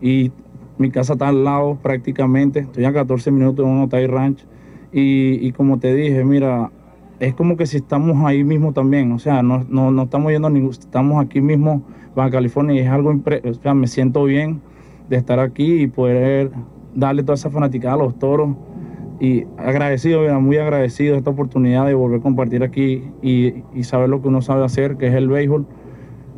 y 0.00 0.32
mi 0.78 0.90
casa 0.90 1.12
está 1.14 1.28
al 1.28 1.44
lado 1.44 1.78
prácticamente. 1.82 2.60
Estoy 2.60 2.84
a 2.84 2.92
14 2.92 3.30
minutos 3.30 3.64
de 3.64 3.70
un 3.70 3.80
hotel 3.82 4.08
ranch. 4.10 4.44
Y, 4.92 5.46
y 5.46 5.52
como 5.52 5.78
te 5.78 5.94
dije, 5.94 6.24
mira, 6.24 6.70
es 7.20 7.34
como 7.34 7.56
que 7.56 7.66
si 7.66 7.76
estamos 7.78 8.24
ahí 8.24 8.42
mismo 8.44 8.72
también. 8.72 9.12
O 9.12 9.18
sea, 9.18 9.42
no, 9.42 9.64
no, 9.68 9.90
no 9.90 10.02
estamos 10.04 10.32
yendo 10.32 10.48
a 10.48 10.50
ningún, 10.50 10.70
estamos 10.70 11.22
aquí 11.24 11.40
mismo, 11.40 11.82
Baja 12.14 12.30
California, 12.30 12.74
y 12.76 12.78
es 12.78 12.88
algo, 12.88 13.12
impre- 13.12 13.44
o 13.48 13.54
sea, 13.54 13.74
me 13.74 13.86
siento 13.86 14.24
bien 14.24 14.60
de 15.08 15.16
estar 15.16 15.38
aquí 15.40 15.82
y 15.82 15.86
poder 15.86 16.50
darle 16.94 17.22
toda 17.22 17.34
esa 17.34 17.50
fanaticada 17.50 17.94
a 17.94 17.98
los 17.98 18.18
toros. 18.18 18.50
Y 19.20 19.44
agradecido, 19.56 20.40
muy 20.40 20.56
agradecido 20.58 21.12
de 21.12 21.18
esta 21.18 21.30
oportunidad 21.30 21.86
de 21.86 21.94
volver 21.94 22.18
a 22.20 22.22
compartir 22.22 22.62
aquí 22.62 23.04
y, 23.22 23.62
y 23.74 23.84
saber 23.84 24.08
lo 24.08 24.20
que 24.20 24.28
uno 24.28 24.42
sabe 24.42 24.64
hacer, 24.64 24.96
que 24.96 25.06
es 25.06 25.14
el 25.14 25.28
béisbol. 25.28 25.66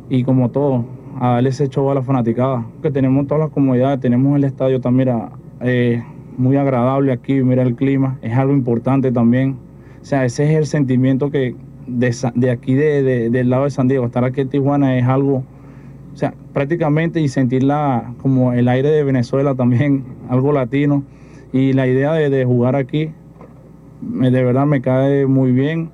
Y 0.09 0.23
como 0.23 0.51
todo, 0.51 0.85
a 1.19 1.31
darle 1.33 1.49
ese 1.49 1.67
show 1.69 1.89
a 1.89 1.95
la 1.95 2.01
fanaticada. 2.01 2.65
Que 2.81 2.91
tenemos 2.91 3.25
todas 3.27 3.45
las 3.45 3.49
comodidades, 3.51 3.99
tenemos 3.99 4.35
el 4.37 4.43
estadio 4.43 4.79
también, 4.79 5.09
mira, 5.09 5.29
eh, 5.61 6.03
muy 6.37 6.55
agradable 6.55 7.11
aquí, 7.11 7.41
mira 7.41 7.63
el 7.63 7.75
clima, 7.75 8.19
es 8.21 8.33
algo 8.37 8.53
importante 8.53 9.11
también. 9.11 9.57
O 10.01 10.05
sea, 10.05 10.23
ese 10.23 10.43
es 10.45 10.51
el 10.57 10.65
sentimiento 10.67 11.31
que 11.31 11.55
de, 11.87 12.15
de 12.35 12.51
aquí, 12.51 12.75
de, 12.75 13.01
de- 13.01 13.29
del 13.31 13.49
lado 13.49 13.63
de 13.63 13.71
San 13.71 13.87
Diego, 13.87 14.05
estar 14.05 14.23
aquí 14.23 14.41
en 14.41 14.49
Tijuana 14.49 14.97
es 14.99 15.05
algo, 15.05 15.43
o 16.17 16.19
sea, 16.19 16.33
prácticamente 16.51 17.21
y 17.21 17.27
sentirla 17.27 18.11
como 18.23 18.51
el 18.51 18.67
aire 18.69 18.89
de 18.89 19.03
Venezuela 19.03 19.53
también, 19.53 20.03
algo 20.29 20.51
latino. 20.51 21.03
Y 21.53 21.73
la 21.73 21.85
idea 21.85 22.11
de, 22.13 22.43
jugar 22.43 22.75
aquí, 22.75 23.11
me- 24.01 24.31
de 24.31 24.43
verdad 24.43 24.65
me 24.65 24.81
cae 24.81 25.27
muy 25.27 25.51
bien. 25.51 25.91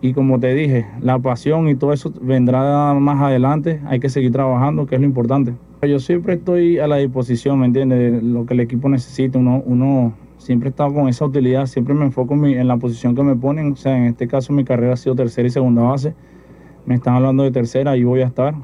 Y 0.00 0.12
como 0.12 0.40
te 0.40 0.52
dije, 0.54 0.86
la 1.00 1.20
pasión 1.20 1.68
y 1.68 1.76
todo 1.76 1.92
eso 1.92 2.12
vendrá 2.20 2.94
más 2.94 3.22
adelante. 3.22 3.80
Hay 3.86 4.00
que 4.00 4.08
seguir 4.08 4.32
trabajando, 4.32 4.86
que 4.86 4.96
es 4.96 5.00
lo 5.00 5.06
importante. 5.06 5.54
Yo 5.88 6.00
siempre 6.00 6.34
estoy 6.34 6.80
a 6.80 6.88
la 6.88 6.96
disposición, 6.96 7.60
¿me 7.60 7.66
entiendes? 7.66 8.12
De 8.14 8.22
Lo 8.22 8.46
que 8.46 8.54
el 8.54 8.60
equipo 8.60 8.88
necesita. 8.88 9.38
Uno, 9.38 9.62
uno 9.64 10.14
siempre 10.36 10.70
está 10.70 10.88
con 10.90 11.08
esa 11.08 11.26
utilidad. 11.26 11.66
Siempre 11.66 11.94
me 11.94 12.06
enfoco 12.06 12.34
en, 12.34 12.40
mi- 12.40 12.54
en 12.54 12.66
la 12.66 12.76
posición 12.76 13.14
que 13.14 13.22
me 13.22 13.36
ponen. 13.36 13.70
O 13.70 13.76
sea, 13.76 13.96
en 13.96 14.06
este 14.06 14.26
caso 14.26 14.52
mi 14.52 14.64
carrera 14.64 14.94
ha 14.94 14.96
sido 14.96 15.14
tercera 15.14 15.46
y 15.46 15.50
segunda 15.52 15.82
base. 15.82 16.12
Me 16.86 16.96
están 16.96 17.14
hablando 17.14 17.44
de 17.44 17.52
tercera, 17.52 17.92
ahí 17.92 18.02
voy 18.02 18.20
a 18.22 18.26
estar. 18.26 18.56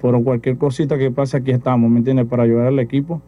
Pero 0.00 0.22
cualquier 0.22 0.56
cosita 0.58 0.98
que 0.98 1.10
pase, 1.10 1.36
aquí 1.38 1.50
estamos, 1.50 1.90
¿me 1.90 1.98
entiendes? 1.98 2.26
Para 2.26 2.42
ayudar 2.44 2.66
al 2.68 2.78
equipo, 2.78 3.20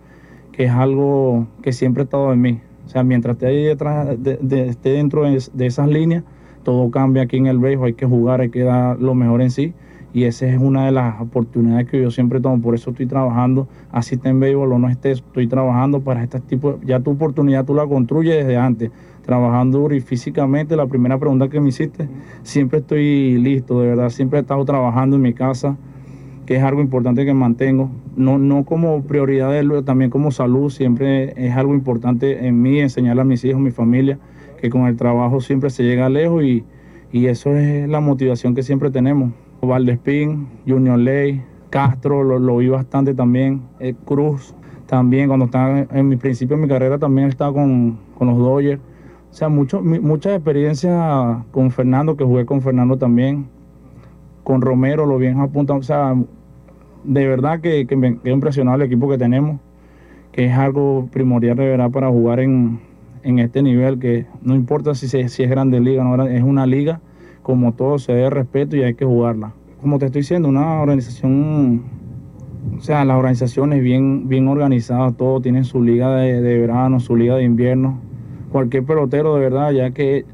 que 0.52 0.64
es 0.64 0.70
algo 0.70 1.46
que 1.62 1.72
siempre 1.72 2.02
ha 2.02 2.04
estado 2.04 2.32
en 2.32 2.40
mí. 2.40 2.60
O 2.86 2.88
sea, 2.88 3.02
mientras 3.04 3.34
esté 3.34 3.46
ahí 3.46 3.64
detrás, 3.64 4.22
de- 4.22 4.38
de- 4.40 4.68
esté 4.68 4.90
dentro 4.90 5.24
de, 5.24 5.42
de 5.52 5.66
esas 5.66 5.88
líneas, 5.88 6.24
todo 6.62 6.90
cambia 6.90 7.22
aquí 7.24 7.36
en 7.36 7.46
el 7.46 7.58
béisbol, 7.58 7.86
hay 7.88 7.92
que 7.94 8.06
jugar, 8.06 8.40
hay 8.40 8.50
que 8.50 8.62
dar 8.62 9.00
lo 9.00 9.14
mejor 9.14 9.42
en 9.42 9.50
sí. 9.50 9.72
Y 10.14 10.24
esa 10.24 10.46
es 10.46 10.58
una 10.60 10.84
de 10.84 10.92
las 10.92 11.20
oportunidades 11.22 11.88
que 11.88 12.00
yo 12.02 12.10
siempre 12.10 12.38
tomo, 12.38 12.60
por 12.60 12.74
eso 12.74 12.90
estoy 12.90 13.06
trabajando, 13.06 13.66
así 13.90 14.16
esté 14.16 14.28
en 14.28 14.40
béisbol 14.40 14.70
o 14.72 14.78
no 14.78 14.88
esté, 14.90 15.12
estoy 15.12 15.46
trabajando 15.46 16.00
para 16.00 16.22
este 16.22 16.38
tipo, 16.40 16.78
ya 16.84 17.00
tu 17.00 17.12
oportunidad 17.12 17.64
tú 17.64 17.72
la 17.74 17.86
construyes 17.86 18.36
desde 18.36 18.58
antes, 18.58 18.90
trabajando 19.24 19.78
duro 19.78 19.94
y 19.94 20.00
físicamente, 20.00 20.76
la 20.76 20.86
primera 20.86 21.18
pregunta 21.18 21.48
que 21.48 21.60
me 21.60 21.70
hiciste, 21.70 22.08
siempre 22.42 22.80
estoy 22.80 23.38
listo, 23.38 23.80
de 23.80 23.88
verdad, 23.88 24.10
siempre 24.10 24.38
he 24.38 24.42
estado 24.42 24.62
trabajando 24.66 25.16
en 25.16 25.22
mi 25.22 25.32
casa, 25.32 25.78
que 26.46 26.56
es 26.56 26.62
algo 26.62 26.80
importante 26.80 27.24
que 27.24 27.34
mantengo, 27.34 27.90
no, 28.16 28.38
no 28.38 28.64
como 28.64 29.02
prioridad, 29.02 29.50
de- 29.52 29.82
también 29.82 30.10
como 30.10 30.30
salud, 30.30 30.70
siempre 30.70 31.32
es 31.36 31.54
algo 31.56 31.74
importante 31.74 32.46
en 32.46 32.60
mí, 32.60 32.80
enseñarle 32.80 33.22
a 33.22 33.24
mis 33.24 33.44
hijos, 33.44 33.60
mi 33.60 33.70
familia, 33.70 34.18
que 34.60 34.70
con 34.70 34.86
el 34.86 34.96
trabajo 34.96 35.40
siempre 35.40 35.70
se 35.70 35.82
llega 35.84 36.08
lejos 36.08 36.42
y, 36.44 36.64
y 37.12 37.26
eso 37.26 37.54
es 37.56 37.88
la 37.88 38.00
motivación 38.00 38.54
que 38.54 38.62
siempre 38.62 38.90
tenemos. 38.90 39.32
Valdespín, 39.60 40.48
Junior 40.66 40.98
Ley, 40.98 41.42
Castro, 41.70 42.24
lo, 42.24 42.38
lo 42.38 42.56
vi 42.56 42.68
bastante 42.68 43.14
también, 43.14 43.62
eh, 43.78 43.94
Cruz, 44.04 44.54
también 44.86 45.28
cuando 45.28 45.46
estaba 45.46 45.86
en 45.90 46.08
mi 46.08 46.16
principio 46.16 46.56
de 46.56 46.62
mi 46.62 46.68
carrera 46.68 46.98
también 46.98 47.28
estaba 47.28 47.52
con, 47.52 47.96
con 48.18 48.28
los 48.28 48.38
Dodgers. 48.38 48.80
O 49.30 49.34
sea, 49.34 49.48
mucho, 49.48 49.80
mi- 49.80 50.00
mucha 50.00 50.34
experiencia 50.34 51.44
con 51.52 51.70
Fernando, 51.70 52.16
que 52.16 52.24
jugué 52.24 52.44
con 52.44 52.60
Fernando 52.60 52.98
también, 52.98 53.46
con 54.44 54.60
Romero, 54.60 55.06
lo 55.06 55.18
bien 55.18 55.40
apuntado. 55.40 55.78
O 55.78 55.82
sea, 55.82 56.14
de 57.04 57.26
verdad 57.26 57.60
que, 57.60 57.86
que 57.86 57.96
me 57.96 58.18
quedo 58.18 58.34
impresionado 58.34 58.76
el 58.76 58.82
equipo 58.82 59.08
que 59.08 59.18
tenemos, 59.18 59.60
que 60.32 60.46
es 60.46 60.52
algo 60.52 61.08
primordial 61.12 61.56
de 61.56 61.66
verdad 61.68 61.90
para 61.90 62.08
jugar 62.08 62.40
en, 62.40 62.80
en 63.22 63.38
este 63.38 63.62
nivel, 63.62 63.98
que 63.98 64.26
no 64.42 64.54
importa 64.54 64.94
si, 64.94 65.08
se- 65.08 65.28
si 65.28 65.42
es 65.42 65.50
grande 65.50 65.80
liga, 65.80 66.04
no, 66.04 66.22
es 66.26 66.42
una 66.42 66.66
liga, 66.66 67.00
como 67.42 67.72
todo 67.72 67.98
se 67.98 68.12
debe 68.12 68.30
respeto 68.30 68.76
y 68.76 68.82
hay 68.82 68.94
que 68.94 69.04
jugarla. 69.04 69.52
Como 69.80 69.98
te 69.98 70.06
estoy 70.06 70.20
diciendo, 70.22 70.48
una 70.48 70.80
organización, 70.80 71.82
o 72.78 72.80
sea, 72.80 73.04
las 73.04 73.16
organizaciones 73.16 73.82
bien, 73.82 74.28
bien 74.28 74.46
organizadas, 74.48 75.16
todo 75.16 75.40
tienen 75.40 75.64
su 75.64 75.82
liga 75.82 76.14
de, 76.16 76.40
de 76.40 76.58
verano, 76.58 77.00
su 77.00 77.16
liga 77.16 77.36
de 77.36 77.42
invierno. 77.44 77.98
Cualquier 78.52 78.84
pelotero 78.84 79.34
de 79.34 79.40
verdad, 79.40 79.72
ya 79.72 79.90
que 79.90 80.24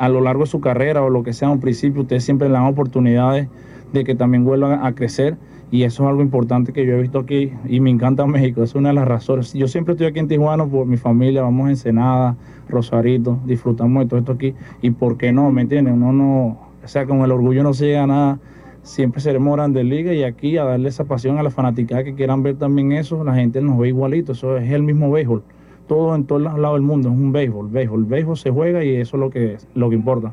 a 0.00 0.08
lo 0.08 0.22
largo 0.22 0.44
de 0.44 0.46
su 0.46 0.62
carrera 0.62 1.02
o 1.02 1.10
lo 1.10 1.22
que 1.22 1.34
sea, 1.34 1.50
un 1.50 1.60
principio, 1.60 2.00
ustedes 2.00 2.24
siempre 2.24 2.48
le 2.48 2.54
dan 2.54 2.64
oportunidades 2.64 3.48
de 3.92 4.02
que 4.02 4.14
también 4.14 4.44
vuelvan 4.44 4.82
a 4.82 4.94
crecer 4.94 5.36
y 5.70 5.82
eso 5.82 6.04
es 6.04 6.08
algo 6.08 6.22
importante 6.22 6.72
que 6.72 6.86
yo 6.86 6.94
he 6.94 7.02
visto 7.02 7.18
aquí 7.18 7.52
y 7.68 7.80
me 7.80 7.90
encanta 7.90 8.24
México, 8.24 8.62
es 8.62 8.74
una 8.74 8.88
de 8.88 8.94
las 8.94 9.06
razones. 9.06 9.52
Yo 9.52 9.68
siempre 9.68 9.92
estoy 9.92 10.06
aquí 10.06 10.18
en 10.18 10.26
Tijuana 10.26 10.64
por 10.64 10.86
mi 10.86 10.96
familia, 10.96 11.42
vamos 11.42 11.66
a 11.66 11.70
Ensenada, 11.70 12.36
Rosarito, 12.66 13.40
disfrutamos 13.44 14.02
de 14.02 14.08
todo 14.08 14.20
esto 14.20 14.32
aquí 14.32 14.54
y 14.80 14.90
por 14.90 15.18
qué 15.18 15.32
no, 15.32 15.52
¿me 15.52 15.60
entiendes? 15.60 15.92
Uno 15.92 16.12
no, 16.14 16.46
o 16.82 16.88
sea, 16.88 17.04
con 17.04 17.20
el 17.20 17.30
orgullo 17.30 17.62
no 17.62 17.74
se 17.74 17.88
llega 17.88 18.04
a 18.04 18.06
nada, 18.06 18.38
siempre 18.82 19.20
seremos 19.20 19.54
grandes 19.54 19.84
ligas 19.84 20.14
y 20.14 20.22
aquí 20.22 20.56
a 20.56 20.64
darle 20.64 20.88
esa 20.88 21.04
pasión 21.04 21.38
a 21.38 21.42
la 21.42 21.50
fanaticada 21.50 22.04
que 22.04 22.14
quieran 22.14 22.42
ver 22.42 22.56
también 22.56 22.92
eso, 22.92 23.22
la 23.22 23.34
gente 23.34 23.60
nos 23.60 23.76
ve 23.76 23.88
igualito, 23.88 24.32
eso 24.32 24.56
es 24.56 24.72
el 24.72 24.82
mismo 24.82 25.10
béisbol. 25.10 25.42
Todo 25.90 26.14
en 26.14 26.24
todos 26.24 26.40
lados 26.40 26.74
del 26.74 26.82
mundo 26.82 27.08
es 27.08 27.14
un 27.16 27.32
béisbol, 27.32 27.68
béisbol, 27.68 28.04
béisbol 28.04 28.38
se 28.38 28.50
juega 28.50 28.84
y 28.84 28.94
eso 28.94 29.16
es 29.16 29.20
lo 29.20 29.28
que, 29.28 29.58
lo 29.74 29.90
que 29.90 29.96
importa. 29.96 30.32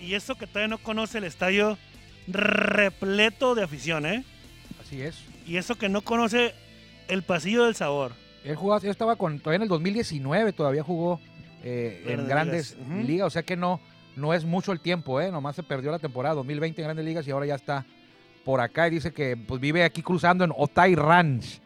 Y 0.00 0.14
eso 0.14 0.36
que 0.36 0.46
todavía 0.46 0.68
no 0.68 0.78
conoce 0.78 1.18
el 1.18 1.24
estadio 1.24 1.76
repleto 2.26 3.54
de 3.54 3.64
afición, 3.64 4.06
¿eh? 4.06 4.24
Así 4.80 5.02
es. 5.02 5.22
Y 5.46 5.58
eso 5.58 5.74
que 5.74 5.90
no 5.90 6.00
conoce 6.00 6.54
el 7.08 7.24
pasillo 7.24 7.66
del 7.66 7.74
sabor. 7.74 8.12
Él, 8.42 8.56
jugaba, 8.56 8.80
él 8.82 8.88
estaba 8.88 9.16
con, 9.16 9.38
todavía 9.38 9.56
en 9.56 9.62
el 9.64 9.68
2019, 9.68 10.54
todavía 10.54 10.82
jugó 10.82 11.20
eh, 11.62 12.04
en 12.06 12.26
Grandes 12.26 12.74
ligas. 12.78 13.06
Ligas, 13.06 13.26
o 13.26 13.30
sea 13.30 13.42
que 13.42 13.54
no, 13.54 13.82
no 14.16 14.32
es 14.32 14.46
mucho 14.46 14.72
el 14.72 14.80
tiempo, 14.80 15.20
¿eh? 15.20 15.30
Nomás 15.30 15.56
se 15.56 15.62
perdió 15.62 15.90
la 15.90 15.98
temporada 15.98 16.36
2020 16.36 16.80
en 16.80 16.86
grandes 16.86 17.04
ligas 17.04 17.28
y 17.28 17.32
ahora 17.32 17.44
ya 17.44 17.56
está 17.56 17.84
por 18.46 18.62
acá 18.62 18.88
y 18.88 18.92
dice 18.92 19.12
que 19.12 19.36
pues, 19.36 19.60
vive 19.60 19.84
aquí 19.84 20.00
cruzando 20.00 20.42
en 20.42 20.54
Otay 20.56 20.94
Ranch, 20.94 21.60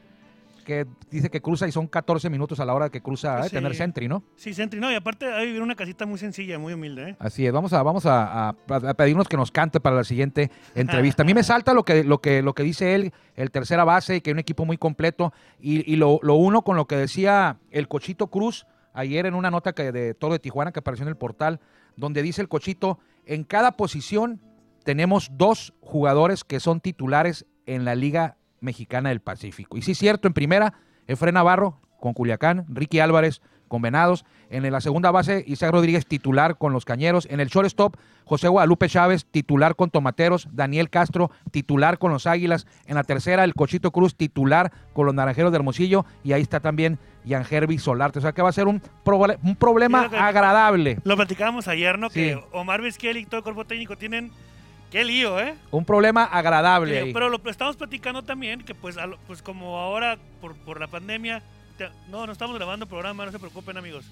que 0.63 0.87
dice 1.11 1.29
que 1.31 1.41
cruza 1.43 1.67
y 1.69 1.73
son 1.73 1.87
14 1.87 2.31
minutos 2.31 2.59
a 2.61 2.65
la 2.65 2.75
hora 2.75 2.89
que 2.91 3.01
cruza 3.01 3.41
de 3.43 3.51
tener. 3.51 3.75
Sentry, 3.75 4.09
¿no? 4.09 4.23
Sí, 4.37 4.55
Sentry, 4.55 4.81
no, 4.81 4.91
y 4.91 4.95
aparte 4.95 5.27
ha 5.27 5.37
de 5.39 5.47
vivir 5.47 5.61
una 5.63 5.75
casita 5.75 6.07
muy 6.07 6.19
sencilla, 6.19 6.59
muy 6.59 6.73
humilde, 6.73 7.11
¿eh? 7.11 7.17
Así 7.19 7.47
es, 7.47 7.53
vamos 7.53 7.73
a, 7.73 7.83
vamos 7.83 8.07
a, 8.07 8.49
a- 8.51 8.55
a 8.69 8.95
pedirnos 8.95 9.29
que 9.29 9.37
nos 9.37 9.51
cante 9.53 9.81
para 9.81 9.97
la 9.97 10.05
siguiente 10.05 10.51
entrevista. 10.75 11.23
A 11.23 11.27
mí 11.27 11.35
me 11.35 11.43
salta 11.43 11.75
lo 11.75 11.85
que, 11.85 12.05
lo 12.05 12.21
que, 12.21 12.43
lo 12.43 12.55
que 12.55 12.63
dice 12.63 12.95
él, 12.95 13.13
el 13.37 13.51
tercera 13.51 13.85
base, 13.85 14.21
que 14.23 14.31
es 14.31 14.35
un 14.35 14.39
equipo 14.41 14.65
muy 14.65 14.79
completo, 14.79 15.33
y, 15.61 15.91
y 15.93 15.97
lo, 15.97 16.19
lo 16.23 16.35
uno 16.35 16.63
con 16.63 16.77
lo 16.77 16.87
que 16.87 16.97
decía 16.97 17.59
el 17.71 17.89
Cochito 17.89 18.29
Cruz 18.29 18.67
ayer 18.95 19.27
en 19.27 19.35
una 19.35 19.51
nota 19.51 19.73
que 19.73 19.91
de 19.93 20.15
Toro 20.15 20.35
de 20.35 20.39
Tijuana 20.39 20.71
que 20.73 20.81
apareció 20.81 21.05
en 21.05 21.09
el 21.09 21.17
portal, 21.17 21.61
donde 21.97 22.23
dice 22.23 22.41
el 22.43 22.49
Cochito, 22.49 22.99
en 23.27 23.45
cada 23.45 23.73
posición 23.73 24.41
tenemos 24.85 25.31
dos 25.33 25.75
jugadores 25.81 26.45
que 26.45 26.59
son 26.61 26.81
titulares 26.81 27.47
en 27.67 27.85
la 27.85 27.95
Liga 27.95 28.37
Mexicana 28.63 29.11
del 29.11 29.21
Pacífico. 29.21 29.77
Y 29.77 29.83
sí 29.83 29.95
cierto, 29.95 30.27
en 30.27 30.33
primera, 30.35 30.73
Efren 31.07 31.35
Navarro 31.35 31.79
con 32.01 32.15
Culiacán, 32.15 32.65
Ricky 32.69 33.01
Álvarez 33.01 33.43
con 33.69 33.81
Venados. 33.83 34.25
En 34.51 34.71
la 34.71 34.81
segunda 34.83 35.11
base, 35.11 35.45
Isaac 35.47 35.71
Rodríguez 35.73 36.05
titular 36.07 36.59
con 36.59 36.73
los 36.75 36.85
Cañeros. 36.85 37.27
En 37.31 37.41
el 37.41 37.49
shortstop, 37.49 37.97
José 38.27 38.49
Guadalupe 38.49 38.87
Chávez 38.89 39.25
titular 39.25 39.77
con 39.77 39.89
Tomateros. 39.91 40.47
Daniel 40.53 40.91
Castro 40.91 41.31
titular 41.51 41.97
con 41.99 42.13
los 42.13 42.27
Águilas. 42.27 42.67
En 42.87 42.97
la 42.97 43.05
tercera, 43.05 43.45
el 43.45 43.55
Cochito 43.55 43.91
Cruz 43.91 44.15
titular 44.15 44.73
con 44.93 45.07
los 45.07 45.15
Naranjeros 45.15 45.53
de 45.53 45.57
Hermosillo. 45.57 46.05
Y 46.23 46.33
ahí 46.33 46.43
está 46.43 46.61
también 46.61 46.99
Jan 47.27 47.47
Herby 47.51 47.79
Solarte. 47.79 48.19
O 48.19 48.23
sea 48.23 48.33
que 48.33 48.43
va 48.43 48.51
a 48.51 48.53
ser 48.53 48.67
un, 48.67 48.83
proble- 49.07 49.39
un 49.43 49.57
problema 49.57 50.01
Sí, 50.01 50.05
lo 50.05 50.11
que- 50.11 50.17
agradable. 50.19 50.99
Lo 51.05 51.17
platicábamos 51.17 51.67
ayer, 51.67 51.99
¿no? 51.99 52.11
Sí. 52.11 52.21
Que 52.21 52.45
Omar 52.53 52.83
Vizquel 52.83 53.17
y 53.17 53.25
todo 53.25 53.39
el 53.39 53.43
cuerpo 53.45 53.65
técnico 53.65 53.97
tienen... 53.97 54.31
Qué 54.93 55.05
lío, 55.05 55.41
¿eh? 55.41 55.55
Un 55.71 55.85
problema 55.85 56.25
agradable. 56.25 56.95
Lío. 56.95 57.05
ahí. 57.07 57.13
Pero 57.13 57.29
lo 57.31 57.41
estamos 57.47 57.77
platicando 57.77 58.23
también 58.23 58.61
que 58.63 58.75
pues, 58.75 58.97
a 58.99 59.07
lo- 59.07 59.19
pues 59.27 59.43
como 59.43 59.79
ahora 59.79 60.19
por, 60.41 60.55
por 60.55 60.79
la 60.79 60.87
pandemia... 60.87 61.43
te- 61.79 61.89
no, 62.09 62.27
no 62.27 62.33
estamos 62.33 62.55
grabando 62.57 62.87
programa, 62.87 63.25
no 63.27 63.33
se 63.33 63.39
preocupen 63.39 63.77
amigos. 63.79 64.05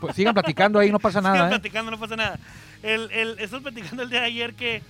Pues 0.00 0.16
sigan 0.16 0.34
platicando 0.34 0.78
ahí, 0.78 0.90
no 0.90 0.98
pasa 0.98 1.20
Sigan 1.20 1.34
nada. 1.34 1.46
¿eh? 1.46 1.50
platicando, 1.50 1.90
no 1.90 1.98
pasa 1.98 2.16
nada. 2.16 2.38
El, 2.82 3.10
el, 3.12 3.38
estamos 3.38 3.62
platicando 3.62 4.02
el 4.02 4.10
día 4.10 4.20
de 4.20 4.26
ayer 4.26 4.54
que 4.54 4.82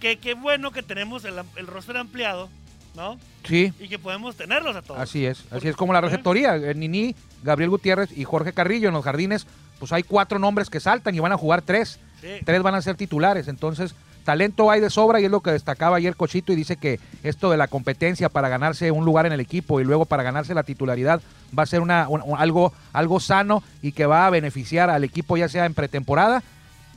que 0.00 0.16
qué 0.18 0.34
bueno 0.34 0.72
que 0.72 0.82
tenemos 0.82 1.24
el, 1.24 1.34
el 1.54 1.66
roster 1.68 1.96
ampliado, 1.96 2.48
¿no? 2.96 3.18
Sí. 3.44 3.72
Y 3.78 3.86
que 3.86 4.00
podemos 4.00 4.34
tenerlos 4.36 4.74
a 4.74 4.82
todos. 4.82 5.00
Así 5.00 5.24
es, 5.24 5.44
así 5.52 5.68
es 5.68 5.76
como 5.76 5.92
la 5.92 6.00
receptoría. 6.00 6.56
eh, 6.56 6.74
Nini, 6.74 7.14
Gabriel 7.44 7.70
Gutiérrez 7.70 8.10
y 8.16 8.24
Jorge 8.24 8.52
Carrillo 8.52 8.88
en 8.88 8.94
los 8.94 9.04
jardines, 9.04 9.46
pues 9.78 9.92
hay 9.92 10.02
cuatro 10.02 10.40
nombres 10.40 10.70
que 10.70 10.80
saltan 10.80 11.14
y 11.14 11.20
van 11.20 11.30
a 11.30 11.36
jugar 11.36 11.62
tres. 11.62 12.00
Sí. 12.20 12.28
Tres 12.44 12.62
van 12.62 12.74
a 12.74 12.82
ser 12.82 12.96
titulares. 12.96 13.46
Entonces, 13.46 13.94
talento 14.22 14.70
hay 14.70 14.80
de 14.80 14.90
sobra 14.90 15.20
y 15.20 15.24
es 15.24 15.30
lo 15.30 15.40
que 15.40 15.50
destacaba 15.52 15.96
ayer 15.96 16.16
Cochito 16.16 16.52
y 16.52 16.56
dice 16.56 16.76
que 16.76 16.98
esto 17.22 17.50
de 17.50 17.56
la 17.56 17.68
competencia 17.68 18.28
para 18.28 18.48
ganarse 18.48 18.90
un 18.90 19.04
lugar 19.04 19.26
en 19.26 19.32
el 19.32 19.40
equipo 19.40 19.80
y 19.80 19.84
luego 19.84 20.04
para 20.06 20.22
ganarse 20.22 20.54
la 20.54 20.62
titularidad 20.62 21.20
va 21.56 21.62
a 21.64 21.66
ser 21.66 21.80
una, 21.80 22.08
un- 22.08 22.22
un- 22.24 22.38
algo, 22.38 22.72
algo 22.92 23.20
sano 23.20 23.62
y 23.82 23.92
que 23.92 24.06
va 24.06 24.26
a 24.26 24.30
beneficiar 24.30 24.90
al 24.90 25.04
equipo 25.04 25.36
ya 25.36 25.48
sea 25.48 25.66
en 25.66 25.74
pretemporada 25.74 26.42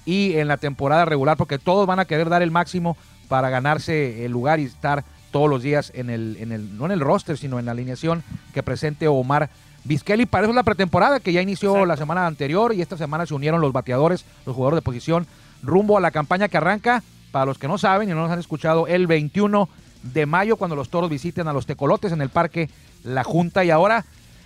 y 0.05 0.33
en 0.37 0.47
la 0.47 0.57
temporada 0.57 1.03
regular, 1.05 1.35
porque 1.35 1.57
todos 1.57 1.87
van 1.87 1.99
a 1.99 2.05
querer 2.05 2.29
dar 2.29 2.41
el 2.43 2.51
máximo 2.51 2.95
para 3.27 3.49
ganarse 3.49 4.23
el 4.23 4.31
lugar 4.31 4.59
y 4.59 4.65
estar 4.65 5.03
todos 5.31 5.49
los 5.49 5.63
días 5.63 5.91
en 5.95 6.09
el, 6.11 6.37
en 6.39 6.51
el, 6.51 6.77
no 6.77 6.85
en 6.85 6.91
el 6.91 6.99
roster, 6.99 7.37
sino 7.37 7.57
en 7.59 7.65
la 7.65 7.71
alineación 7.71 8.23
que 8.53 8.61
presente 8.63 9.07
Omar 9.07 9.49
Vizquel. 9.83 10.21
Y 10.21 10.25
para 10.27 10.43
eso 10.45 10.51
es 10.51 10.55
la 10.55 10.63
pretemporada 10.63 11.19
que 11.19 11.33
ya 11.33 11.41
inició 11.41 11.71
Exacto. 11.71 11.85
la 11.87 11.97
semana 11.97 12.27
anterior 12.27 12.73
y 12.73 12.81
esta 12.81 12.97
semana 12.97 13.25
se 13.25 13.33
unieron 13.33 13.61
los 13.61 13.73
bateadores, 13.73 14.25
los 14.45 14.55
jugadores 14.55 14.77
de 14.77 14.81
posición, 14.83 15.25
rumbo 15.63 15.97
a 15.97 16.01
la 16.01 16.11
campaña 16.11 16.47
que 16.47 16.57
arranca, 16.57 17.01
para 17.35 17.47
los 17.47 17.57
que 17.57 17.67
no 17.67 17.77
saben 17.77 18.07
y 18.07 18.13
no 18.13 18.21
nos 18.21 18.31
han 18.31 18.39
escuchado, 18.39 18.87
el 18.87 19.07
21 19.07 19.67
de 20.03 20.25
mayo, 20.25 20.55
cuando 20.55 20.73
los 20.77 20.87
toros 20.87 21.09
visiten 21.09 21.49
a 21.49 21.51
los 21.51 21.65
tecolotes 21.65 22.13
en 22.13 22.21
el 22.21 22.29
parque 22.29 22.69
La 23.03 23.25
Junta. 23.25 23.65
Y 23.65 23.71
ahora 23.71 24.05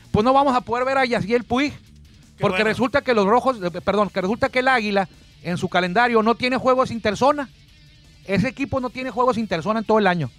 pues 0.09 0.25
no 0.25 0.33
vamos 0.33 0.55
a 0.55 0.61
poder 0.61 0.85
ver 0.85 0.97
a 0.97 1.05
Yaciel 1.05 1.43
Puig. 1.43 1.71
Porque 2.39 2.63
bueno. 2.63 2.65
resulta 2.65 3.01
que 3.01 3.13
los 3.13 3.27
rojos, 3.27 3.57
eh, 3.61 3.69
perdón, 3.81 4.09
que 4.09 4.21
resulta 4.21 4.49
que 4.49 4.61
el 4.61 4.67
Águila 4.67 5.07
en 5.43 5.59
su 5.59 5.69
calendario 5.69 6.23
no 6.23 6.33
tiene 6.33 6.57
juegos 6.57 6.89
interzona. 6.89 7.47
Ese 8.25 8.47
equipo 8.47 8.79
no 8.79 8.89
tiene 8.89 9.11
juegos 9.11 9.37
interzona 9.37 9.81
en 9.81 9.85
todo 9.85 9.99
el 9.99 10.07
año. 10.07 10.31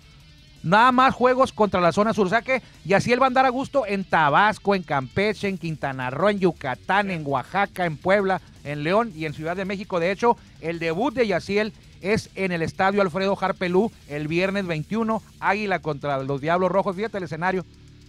Nada 0.65 0.91
más 0.91 1.15
juegos 1.15 1.53
contra 1.53 1.81
la 1.81 1.93
zona 1.93 2.15
sur. 2.15 2.27
O 2.27 2.31
sea 2.31 2.43
que 2.43 2.63
Yaciel 2.85 3.23
va 3.23 3.27
a 3.27 3.29
andar 3.29 3.47
a 3.47 3.51
gusto 3.51 3.87
en 3.87 4.03
Tabasco, 4.03 4.75
en 4.75 4.83
Campeche, 4.83 5.47
en 5.47 5.57
Quintana 5.57 6.11
Roo, 6.11 6.31
en 6.31 6.41
Yucatán, 6.41 7.13
en 7.13 7.23
Oaxaca, 7.25 7.87
en 7.87 7.97
Puebla, 7.97 8.41
en 8.65 8.83
León 8.83 9.13
y 9.15 9.27
en 9.27 9.35
Ciudad 9.35 9.57
de 9.57 9.65
México. 9.65 10.01
De 10.01 10.11
hecho, 10.11 10.37
el 10.61 10.81
debut 10.81 11.15
de 11.15 11.29
Yaciel 11.29 11.73
es 12.01 12.31
en 12.35 12.53
el 12.53 12.63
estadio 12.63 13.03
Alfredo 13.03 13.37
Harpelú 13.41 13.91
el 14.09 14.29
viernes 14.29 14.67
21. 14.67 15.23
Águila 15.41 15.81
contra 15.81 16.23
los 16.23 16.41
Diablos 16.41 16.71
Rojos. 16.71 16.97
Fíjate 16.97 17.19
el 17.19 17.25
escenario. 17.25 17.65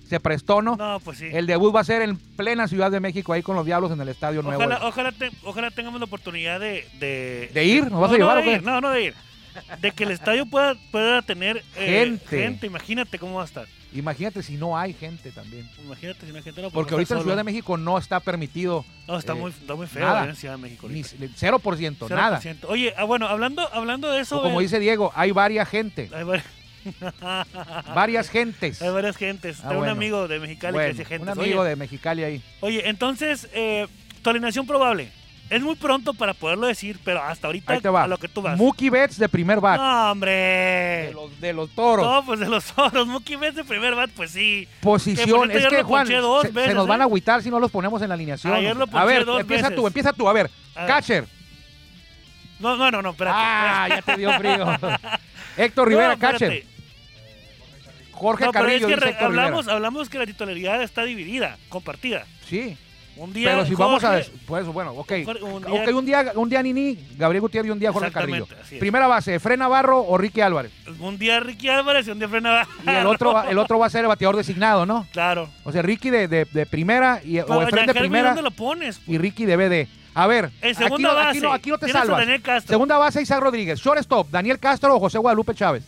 Se 0.09 0.19
prestó, 0.19 0.61
¿no? 0.61 0.75
No, 0.75 0.99
pues 0.99 1.19
sí. 1.19 1.27
El 1.31 1.47
debut 1.47 1.73
va 1.73 1.79
a 1.79 1.83
ser 1.85 2.01
en 2.01 2.17
plena 2.17 2.67
Ciudad 2.67 2.91
de 2.91 2.99
México, 2.99 3.31
ahí 3.31 3.41
con 3.41 3.55
los 3.55 3.65
Diablos 3.65 3.91
en 3.91 4.01
el 4.01 4.09
estadio 4.09 4.41
nuevo. 4.41 4.61
Ojalá, 4.61 4.85
ojalá, 4.85 5.11
te- 5.13 5.31
ojalá 5.43 5.71
tengamos 5.71 6.01
la 6.01 6.05
oportunidad 6.05 6.59
de... 6.59 6.85
¿De, 6.99 7.49
¿De 7.53 7.63
ir? 7.65 7.89
¿Nos 7.89 8.01
vas 8.01 8.09
no, 8.11 8.15
a 8.15 8.17
llevar 8.19 8.35
no 8.35 8.41
o 8.41 8.43
de 8.43 8.49
qué? 8.49 8.55
ir, 8.57 8.63
No, 8.63 8.81
no 8.81 8.89
de 8.89 9.03
ir. 9.05 9.13
De 9.79 9.91
que 9.91 10.03
el 10.03 10.11
estadio 10.11 10.45
pueda, 10.45 10.75
pueda 10.91 11.21
tener 11.21 11.63
eh, 11.77 12.03
Gente. 12.05 12.27
gente. 12.41 12.67
Imagínate 12.67 13.19
cómo 13.19 13.35
va 13.35 13.43
a 13.43 13.45
estar. 13.45 13.67
Imagínate 13.93 14.41
si 14.41 14.55
no 14.55 14.77
hay 14.77 14.93
gente 14.93 15.31
también. 15.31 15.69
Imagínate 15.83 16.25
si 16.25 16.31
no 16.31 16.37
hay 16.37 16.43
gente. 16.43 16.61
No, 16.61 16.71
Porque 16.71 16.93
ahorita 16.93 17.15
en 17.15 17.21
Ciudad 17.21 17.37
de. 17.37 17.43
México 17.43 17.75
no 17.77 17.97
está 17.97 18.19
permitido 18.21 18.85
No, 19.07 19.17
está, 19.17 19.33
eh, 19.33 19.35
muy, 19.35 19.51
está 19.51 19.75
muy 19.75 19.87
feo 19.87 20.05
nada. 20.05 20.25
en 20.29 20.35
Ciudad 20.35 20.55
de 20.55 20.61
México. 20.61 20.87
ni 20.87 21.01
ahorita. 21.01 21.35
0%, 21.59 22.09
nada. 22.09 22.39
0%. 22.41 22.65
Oye, 22.69 22.93
ah, 22.97 23.03
bueno, 23.03 23.27
hablando, 23.27 23.67
hablando 23.73 24.09
de 24.11 24.21
eso... 24.21 24.39
O 24.39 24.43
como 24.43 24.59
eh, 24.61 24.63
dice 24.63 24.79
Diego, 24.79 25.11
hay 25.15 25.31
varias 25.31 25.67
gente, 25.67 26.09
Hay, 26.13 26.23
vari- 26.23 26.43
varias 27.93 28.29
gentes. 28.29 28.81
hay 28.81 28.89
varias 28.91 29.17
gentes. 29.17 29.59
Ah, 29.59 29.69
Tengo 29.69 29.75
bueno. 29.79 29.91
un 29.93 29.97
amigo 29.97 30.27
de 30.27 30.39
Mexicali 30.39 30.73
Bueno, 30.73 30.87
que 30.87 30.93
dice 30.93 31.05
gente. 31.05 31.23
un 31.23 31.29
amigo 31.29 31.63
de 31.63 31.75
Mexicali 31.75 32.23
ahí. 32.23 32.41
Oye, 32.61 32.87
entonces, 32.89 33.49
eh, 33.53 33.87
tu 34.21 34.29
alineación 34.29 34.65
probable. 34.65 35.11
Es 35.51 35.61
muy 35.61 35.75
pronto 35.75 36.13
para 36.13 36.33
poderlo 36.33 36.65
decir, 36.65 36.97
pero 37.03 37.21
hasta 37.21 37.47
ahorita 37.47 37.73
Ahí 37.73 37.81
te 37.81 37.89
va. 37.89 38.03
a 38.03 38.07
lo 38.07 38.17
que 38.17 38.27
tú 38.29 38.41
vas. 38.41 38.57
Mookie 38.57 38.89
Betts 38.89 39.19
de 39.19 39.27
primer 39.27 39.59
bat. 39.59 39.77
No, 39.79 40.05
De 40.05 40.11
hombre. 40.11 41.11
los, 41.13 41.41
de 41.41 41.53
los 41.53 41.69
toros. 41.75 42.05
No, 42.07 42.25
pues 42.25 42.39
de 42.39 42.47
los 42.47 42.73
oros. 42.77 43.05
Mookie 43.05 43.35
Betts 43.35 43.57
de 43.57 43.63
primer 43.65 43.93
bat, 43.93 44.09
pues 44.15 44.31
sí. 44.31 44.67
Posición. 44.79 45.49
Que, 45.49 45.57
Es 45.57 45.67
que, 45.67 45.83
Juan, 45.83 46.07
dos 46.07 46.47
se, 46.53 46.73
nos 46.73 46.87
van 46.87 47.01
a 47.01 47.03
¿eh? 47.03 47.05
agüitar 47.07 47.43
si 47.43 47.49
no 47.51 47.59
los 47.59 47.69
ponemos 47.69 48.01
en 48.01 48.07
la 48.07 48.15
alineación. 48.15 48.53
Ayer 48.53 48.75
lo 48.77 48.87
a 48.93 49.03
ver, 49.05 49.25
dos 49.25 49.41
empieza 49.41 49.63
veces. 49.69 49.75
tú, 49.75 49.87
empieza 49.87 50.13
tú. 50.13 50.29
A 50.29 50.33
ver, 50.33 50.49
A 50.73 50.79
ver. 50.85 50.87
catcher. 50.87 51.27
No, 52.59 52.77
no, 52.77 52.89
no, 52.89 53.01
no, 53.01 53.09
espérate. 53.09 53.37
Ah, 53.39 53.87
ya 53.89 54.01
te 54.01 54.15
dio 54.17 54.31
frío. 54.37 54.65
Héctor 55.57 55.85
No, 55.85 55.89
Rivera, 55.89 56.13
espérate. 56.13 56.45
catcher. 56.47 56.65
Jorge 58.13 58.45
No, 58.45 58.51
pero 58.51 58.65
es 58.65 58.69
Carrillo, 58.71 58.87
que 58.87 58.93
dice 58.93 59.05
re- 59.05 59.11
Héctor 59.11 59.25
hablamos, 59.27 59.59
Rivera. 59.65 59.73
hablamos 59.75 60.09
que 60.09 60.17
la 60.19 60.25
titularidad 60.27 60.81
está 60.81 61.03
dividida, 61.03 61.57
compartida. 61.69 62.25
Sí, 62.47 62.77
Un 63.17 63.33
día. 63.33 63.49
pero 63.51 63.65
si 63.65 63.75
vamos 63.75 64.03
a... 64.03 64.19
Pues 64.47 64.65
bueno, 64.67 64.91
ok. 64.93 65.11
Un 65.43 65.65
un 65.95 66.05
día, 66.05 66.31
un 66.35 66.49
día 66.49 66.63
Nini, 66.63 66.97
Gabriel 67.17 67.41
Gutiérrez 67.41 67.69
y 67.69 67.71
un 67.71 67.79
día 67.79 67.91
Jorge 67.91 68.11
Carrillo. 68.11 68.47
Primera 68.79 69.07
base, 69.07 69.39
Fred 69.39 69.57
Navarro 69.59 69.99
o 70.01 70.17
Ricky 70.17 70.41
Álvarez. 70.41 70.71
Un 70.99 71.17
día 71.17 71.39
Ricky 71.39 71.69
Álvarez 71.69 72.07
y 72.07 72.11
un 72.11 72.19
día 72.19 72.27
Frena. 72.29 72.67
Y 72.85 72.89
el 72.89 73.05
otro, 73.05 73.33
va- 73.33 73.49
el 73.49 73.57
otro 73.57 73.77
va 73.79 73.85
a 73.87 73.89
ser 73.89 74.01
el 74.01 74.07
bateador 74.07 74.37
designado, 74.37 74.85
¿no? 74.85 75.05
Claro. 75.11 75.49
O 75.63 75.71
sea, 75.71 75.81
Ricky 75.81 76.09
de, 76.09 76.27
de- 76.27 76.45
de 76.45 76.65
primera 76.65 77.21
y, 77.23 77.39
o 77.39 77.45
Pero, 77.45 77.61
Efren 77.67 77.85
de 77.85 77.93
primera 77.93 78.29
¿Dónde 78.29 78.41
lo 78.43 78.51
pones? 78.51 78.99
y 79.07 79.17
Ricky 79.17 79.45
de 79.45 79.55
BD. 79.57 79.87
A 80.13 80.27
ver, 80.27 80.51
En 80.61 80.71
aquí 80.71 80.83
segunda 80.83 81.09
no, 81.09 81.15
base. 81.15 81.29
aquí 81.29 81.39
no, 81.41 81.53
aquí 81.53 81.69
no 81.69 81.77
te 81.77 81.89
salvas. 81.89 82.25
Segunda 82.65 82.97
base, 82.97 83.21
Isaac 83.21 83.39
Rodríguez. 83.41 83.79
Shortstop, 83.79 84.29
Daniel 84.29 84.59
Castro 84.59 84.95
o 84.95 84.99
José 84.99 85.17
Guadalupe 85.19 85.53
Chávez. 85.55 85.83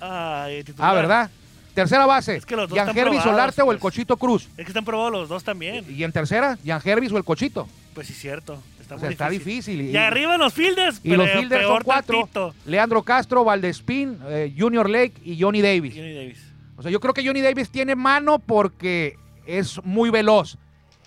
Ay. 0.00 0.64
Ah, 0.78 0.92
¿verdad? 0.92 1.30
Tercera 1.74 2.06
base, 2.06 2.36
Es 2.36 2.46
que 2.46 2.54
los 2.56 2.68
dos 2.68 2.78
Jan 2.78 2.96
Hervis 2.96 3.22
Solarte 3.22 3.60
o 3.62 3.72
el 3.72 3.78
pues. 3.78 3.94
Cochito 3.94 4.16
Cruz. 4.16 4.48
Es 4.56 4.64
que 4.64 4.70
están 4.70 4.84
probados 4.84 5.12
los 5.12 5.28
dos 5.28 5.42
también. 5.42 5.84
Y 5.88 6.04
en 6.04 6.12
tercera, 6.12 6.56
Jan 6.64 6.80
Hervis 6.84 7.10
o 7.12 7.16
el 7.16 7.24
Cochito. 7.24 7.68
Pues 7.94 8.06
sí, 8.06 8.12
cierto. 8.12 8.62
Está 8.80 8.96
O 8.96 8.98
sea, 8.98 9.10
está 9.10 9.28
difícil. 9.30 9.78
difícil. 9.78 9.94
Y, 9.94 9.96
arriba 9.96 10.36
los 10.36 10.52
fielders. 10.52 11.00
y 11.02 11.10
los 11.16 11.28
fielders 11.30 11.64
son 11.66 11.82
cuatro. 11.82 12.18
tantito. 12.18 12.54
Leandro 12.66 13.02
Castro, 13.02 13.42
Valdespín, 13.44 14.18
eh, 14.26 14.54
Junior 14.56 14.88
Lake 14.88 15.14
y 15.24 15.40
Johnny 15.40 15.62
Davis. 15.62 15.94
Johnny 15.94 16.14
Davis. 16.14 16.52
O 16.76 16.82
sea, 16.82 16.90
yo 16.90 17.00
creo 17.00 17.14
que 17.14 17.26
Johnny 17.26 17.40
Davis 17.40 17.70
tiene 17.70 17.94
mano 17.96 18.38
porque 18.38 19.16
es 19.46 19.82
muy 19.84 20.10
veloz. 20.10 20.58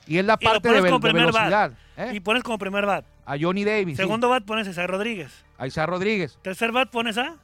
Y 0.07 0.17
es 0.17 0.25
la 0.25 0.37
parte 0.37 0.69
de, 0.69 0.81
de 0.81 1.13
velocidad. 1.13 1.71
¿eh? 1.97 2.11
Y 2.13 2.19
pones 2.19 2.41
como 2.43 2.57
primer 2.57 2.85
bat. 2.85 3.05
A 3.25 3.35
Johnny 3.39 3.63
Davis. 3.63 3.95
sí. 3.97 4.03
Segundo 4.03 4.27
bat 4.29 4.43
pones 4.43 4.67
a 4.67 4.71
Isaac 4.71 4.89
Rodríguez. 4.89 5.31
A 5.57 5.67
Isaac 5.67 5.87
Rodríguez. 5.87 6.37
Tercer 6.41 6.71
bat 6.71 6.89
pones 6.89 7.17
a. 7.17 7.35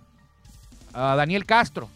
A 0.94 1.16
Daniel 1.16 1.46
Castro. 1.46 1.90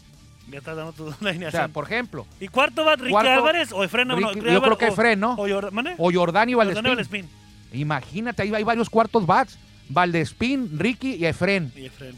Ya 0.50 0.58
estás 0.58 0.76
dando 0.76 0.92
tu 0.92 1.06
O 1.06 1.12
sea, 1.14 1.28
alineación. 1.30 1.72
por 1.72 1.84
ejemplo. 1.84 2.26
y 2.40 2.48
cuarto 2.48 2.84
bat, 2.84 2.98
Ricky 3.00 3.12
cuarto, 3.12 3.30
Álvarez 3.30 3.72
o 3.72 3.84
Efren. 3.84 4.08
No, 4.08 4.18
yo 4.32 4.62
creo 4.62 4.78
que 4.78 4.86
Efren, 4.86 5.20
¿no? 5.20 5.32
O 5.34 5.46
Jordán. 5.48 5.96
Jordán 5.98 6.50
Valdespín. 6.56 6.84
Valdespín. 6.84 7.28
Imagínate, 7.72 8.42
ahí 8.42 8.54
hay 8.54 8.64
varios 8.64 8.88
cuartos 8.88 9.26
bats. 9.26 9.58
Valdespín, 9.90 10.78
Ricky 10.78 11.14
y 11.16 11.26
Efren. 11.26 11.72
Y 11.76 11.86
Efren. 11.86 12.16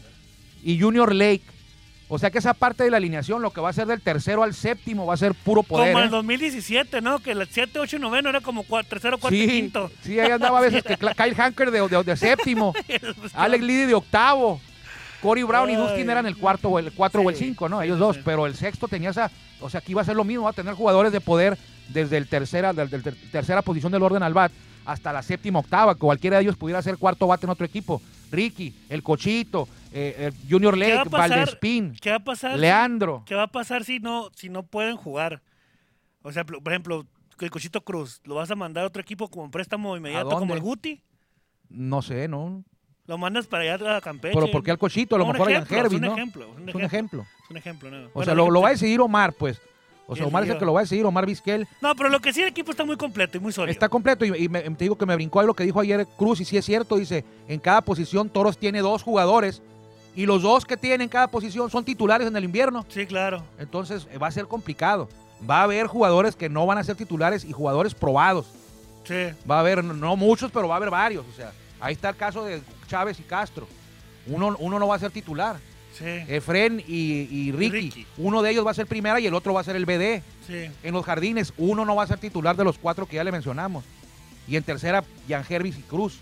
Y 0.63 0.79
Junior 0.79 1.13
Lake. 1.13 1.41
O 2.13 2.19
sea 2.19 2.29
que 2.29 2.39
esa 2.39 2.53
parte 2.53 2.83
de 2.83 2.91
la 2.91 2.97
alineación, 2.97 3.41
lo 3.41 3.51
que 3.51 3.61
va 3.61 3.69
a 3.69 3.73
ser 3.73 3.87
del 3.87 4.01
tercero 4.01 4.43
al 4.43 4.53
séptimo, 4.53 5.05
va 5.05 5.13
a 5.13 5.17
ser 5.17 5.33
puro 5.33 5.63
poder. 5.63 5.87
Como 5.93 5.99
en 5.99 6.03
¿eh? 6.03 6.05
el 6.07 6.11
2017, 6.11 6.99
¿no? 7.01 7.19
Que 7.19 7.31
el 7.31 7.47
7, 7.49 7.79
8 7.79 7.95
y 7.95 7.99
9 7.99 8.19
era 8.29 8.41
como 8.41 8.65
cua- 8.65 8.85
tercero, 8.85 9.17
cuarto 9.17 9.33
y 9.35 9.41
Sí, 9.41 9.47
quinto. 9.47 9.89
sí, 10.03 10.19
ahí 10.19 10.29
andaba 10.29 10.59
a 10.59 10.61
veces 10.61 10.83
que 10.83 10.97
Kyle 11.15 11.35
Hanker 11.35 11.71
de, 11.71 11.87
de- 11.87 12.03
de 12.03 12.17
séptimo, 12.17 12.73
Alex 13.33 13.63
Liddy 13.63 13.85
de 13.85 13.93
octavo, 13.93 14.59
Corey 15.21 15.43
Brown 15.43 15.69
y. 15.69 15.75
Dustin 15.75 16.09
eran 16.09 16.25
el 16.25 16.35
cuarto 16.37 16.69
o 16.69 16.79
el 16.79 16.91
cuatro 16.91 17.21
o 17.21 17.29
el 17.29 17.35
cinco, 17.35 17.69
¿no? 17.69 17.81
Ellos 17.81 17.97
sí, 17.97 17.99
dos, 17.99 18.15
sí. 18.17 18.21
pero 18.25 18.45
el 18.47 18.55
sexto 18.55 18.87
tenía 18.87 19.09
esa, 19.11 19.29
o 19.59 19.69
sea, 19.69 19.79
aquí 19.79 19.93
va 19.93 20.01
a 20.01 20.05
ser 20.05 20.15
lo 20.15 20.23
mismo, 20.23 20.43
va 20.45 20.49
a 20.49 20.53
tener 20.53 20.73
jugadores 20.73 21.11
de 21.11 21.21
poder 21.21 21.57
desde 21.89 22.17
el 22.17 22.27
tercera, 22.27 22.73
del 22.73 22.89
ter- 22.89 23.15
tercera 23.31 23.61
posición 23.61 23.91
del 23.91 24.03
orden 24.03 24.23
al 24.23 24.33
bat 24.33 24.51
hasta 24.85 25.13
la 25.13 25.21
séptima, 25.21 25.59
octava, 25.59 25.93
que 25.93 25.99
cualquiera 25.99 26.37
de 26.37 26.43
ellos 26.43 26.57
pudiera 26.57 26.81
ser 26.81 26.97
cuarto 26.97 27.27
bate 27.27 27.45
en 27.45 27.51
otro 27.51 27.65
equipo. 27.65 28.01
Ricky, 28.31 28.73
el 28.89 29.03
Cochito, 29.03 29.67
eh, 29.91 30.31
Junior 30.49 30.73
¿Qué 30.73 30.79
va 30.79 30.85
a 30.93 30.97
Lake, 30.97 31.09
pasar? 31.09 31.29
Valdespín, 31.29 31.95
¿Qué 32.01 32.09
va 32.09 32.15
a 32.15 32.23
pasar? 32.23 32.57
Leandro. 32.57 33.23
¿Qué 33.25 33.35
va 33.35 33.43
a 33.43 33.47
pasar 33.47 33.83
si 33.83 33.99
no, 33.99 34.29
si 34.35 34.49
no 34.49 34.63
pueden 34.63 34.95
jugar? 34.95 35.41
O 36.23 36.31
sea, 36.31 36.45
por 36.45 36.71
ejemplo, 36.71 37.05
el 37.39 37.49
Cochito 37.51 37.81
Cruz, 37.83 38.21
¿lo 38.23 38.35
vas 38.35 38.49
a 38.51 38.55
mandar 38.55 38.83
a 38.83 38.87
otro 38.87 39.01
equipo 39.01 39.27
como 39.27 39.51
préstamo 39.51 39.97
inmediato 39.97 40.29
como 40.29 40.53
el 40.53 40.61
Guti? 40.61 41.01
No 41.69 42.01
sé, 42.01 42.27
¿no? 42.27 42.63
Lo 43.07 43.17
mandas 43.17 43.47
para 43.47 43.63
allá 43.73 43.97
a 43.97 44.01
Campeche. 44.01 44.33
Pero 44.33 44.51
¿por 44.51 44.63
qué 44.63 44.71
al 44.71 44.77
Cochito? 44.77 45.15
A 45.15 45.19
lo 45.19 45.25
No, 45.25 45.33
mejor 45.33 45.49
a 45.49 45.53
Jan 45.55 45.63
ejemplo, 45.63 45.77
Herbie, 45.85 45.95
es 45.97 46.01
un 46.01 46.07
¿no? 46.07 46.13
ejemplo, 46.13 46.43
es 46.53 46.57
un 46.61 46.69
Es 46.69 46.75
un 46.75 46.81
ejemplo. 46.83 47.25
Es 47.43 47.49
un 47.51 47.57
ejemplo, 47.57 47.89
¿no? 47.91 47.97
O 47.97 48.09
Bueno, 48.13 48.25
sea, 48.25 48.35
lo, 48.35 48.49
lo 48.51 48.61
va 48.61 48.67
a 48.69 48.71
decidir 48.71 49.01
Omar, 49.01 49.33
pues. 49.33 49.59
O 50.07 50.15
sea, 50.15 50.25
Omar 50.25 50.43
es 50.43 50.49
el 50.49 50.57
que 50.57 50.65
lo 50.65 50.73
va 50.73 50.81
a 50.81 50.83
decidir, 50.83 51.05
Omar 51.05 51.25
Vizquel. 51.25 51.67
No, 51.79 51.95
pero 51.95 52.09
lo 52.09 52.19
que 52.19 52.33
sí, 52.33 52.41
el 52.41 52.49
equipo 52.49 52.71
está 52.71 52.83
muy 52.83 52.97
completo 52.97 53.37
y 53.37 53.39
muy 53.39 53.53
sólido. 53.53 53.71
Está 53.71 53.87
completo 53.87 54.25
y, 54.25 54.43
y 54.43 54.49
me- 54.49 54.61
te 54.61 54.83
digo 54.83 54.97
que 54.97 55.05
me 55.05 55.15
brincó 55.15 55.39
ahí 55.39 55.47
lo 55.47 55.53
que 55.53 55.63
dijo 55.63 55.79
ayer 55.79 56.05
Cruz 56.17 56.41
y 56.41 56.45
sí 56.45 56.57
es 56.57 56.65
cierto, 56.65 56.97
dice, 56.97 57.23
en 57.47 57.59
cada 57.61 57.81
posición 57.81 58.29
Toros 58.29 58.57
tiene 58.57 58.81
dos 58.81 59.03
jugadores 59.03 59.61
y 60.13 60.25
los 60.25 60.41
dos 60.41 60.65
que 60.65 60.75
tienen 60.75 61.01
en 61.01 61.09
cada 61.09 61.27
posición 61.29 61.69
son 61.69 61.85
titulares 61.85 62.27
en 62.27 62.35
el 62.35 62.43
invierno. 62.43 62.85
Sí, 62.89 63.05
claro. 63.05 63.41
Entonces 63.57 64.05
eh, 64.11 64.17
va 64.17 64.27
a 64.27 64.31
ser 64.31 64.47
complicado. 64.47 65.07
Va 65.49 65.61
a 65.61 65.63
haber 65.63 65.87
jugadores 65.87 66.35
que 66.35 66.49
no 66.49 66.65
van 66.65 66.77
a 66.77 66.83
ser 66.83 66.97
titulares 66.97 67.45
y 67.45 67.53
jugadores 67.53 67.95
probados. 67.95 68.47
Sí. 69.05 69.29
Va 69.49 69.57
a 69.57 69.59
haber, 69.61 69.81
no- 69.81 69.93
no 69.93 70.17
muchos, 70.17 70.51
pero 70.51 70.67
va 70.67 70.75
a 70.75 70.77
haber 70.77 70.89
varios. 70.89 71.25
O 71.25 71.31
sea, 71.33 71.53
ahí 71.81 71.93
está 71.93 72.09
el 72.09 72.15
caso 72.15 72.45
de 72.45 72.61
Chávez 72.87 73.19
y 73.19 73.23
Castro. 73.23 73.67
Uno, 74.27 74.55
uno 74.59 74.79
no 74.79 74.87
va 74.87 74.95
a 74.95 74.99
ser 74.99 75.11
titular. 75.11 75.57
Sí. 75.97 76.05
Efren 76.05 76.81
y, 76.87 77.27
y 77.29 77.51
Ricky. 77.51 77.81
Ricky. 77.81 78.07
Uno 78.17 78.41
de 78.41 78.51
ellos 78.51 78.65
va 78.65 78.71
a 78.71 78.75
ser 78.75 78.87
primera 78.87 79.19
y 79.19 79.27
el 79.27 79.33
otro 79.33 79.53
va 79.53 79.61
a 79.61 79.63
ser 79.63 79.75
el 79.75 79.85
BD. 79.85 80.21
Sí. 80.47 80.71
En 80.83 80.93
los 80.93 81.05
jardines, 81.05 81.53
uno 81.57 81.83
no 81.83 81.95
va 81.95 82.03
a 82.03 82.07
ser 82.07 82.19
titular 82.19 82.55
de 82.55 82.63
los 82.63 82.77
cuatro 82.77 83.05
que 83.05 83.17
ya 83.17 83.23
le 83.23 83.31
mencionamos. 83.31 83.83
Y 84.47 84.55
en 84.55 84.63
tercera, 84.63 85.03
Jan 85.27 85.45
Hervis 85.47 85.77
y 85.77 85.81
Cruz. 85.81 86.19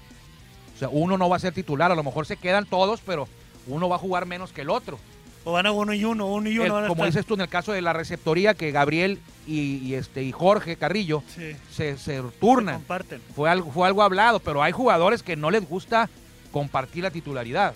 O 0.75 0.79
sea, 0.79 0.89
uno 0.89 1.17
no 1.17 1.29
va 1.29 1.35
a 1.35 1.39
ser 1.39 1.53
titular. 1.53 1.91
A 1.91 1.95
lo 1.95 2.03
mejor 2.03 2.25
se 2.25 2.37
quedan 2.37 2.65
todos, 2.65 3.01
pero 3.05 3.27
uno 3.67 3.89
va 3.89 3.97
a 3.97 3.99
jugar 3.99 4.25
menos 4.25 4.51
que 4.51 4.61
el 4.61 4.69
otro. 4.69 4.97
O 5.45 5.53
van 5.53 5.65
a 5.65 5.71
uno 5.71 5.93
y 5.93 6.03
uno, 6.03 6.27
uno 6.27 6.49
y 6.49 6.57
uno. 6.59 6.65
El- 6.65 6.71
van 6.71 6.83
a 6.85 6.87
como 6.87 7.03
estar. 7.05 7.13
dices 7.13 7.25
tú 7.25 7.33
en 7.35 7.41
el 7.41 7.47
caso 7.49 7.71
de 7.71 7.81
la 7.81 7.93
receptoría, 7.93 8.53
que 8.53 8.71
Gabriel 8.71 9.19
y, 9.47 9.77
y 9.77 9.95
este, 9.95 10.21
y 10.23 10.31
Jorge 10.31 10.75
Carrillo 10.75 11.23
Sí. 11.33 11.55
se, 11.71 11.97
se 11.97 12.17
Se 12.17 12.21
turnan. 12.39 12.75
comparten. 12.75 13.21
Fue 13.35 13.49
algo, 13.49 13.71
fue 13.71 13.87
algo 13.87 14.03
hablado, 14.03 14.39
pero 14.39 14.61
hay 14.61 14.71
jugadores 14.73 15.23
que 15.23 15.35
no 15.35 15.49
les 15.49 15.67
gusta 15.67 16.09
compartir 16.51 17.03
la 17.03 17.11
titularidad. 17.11 17.73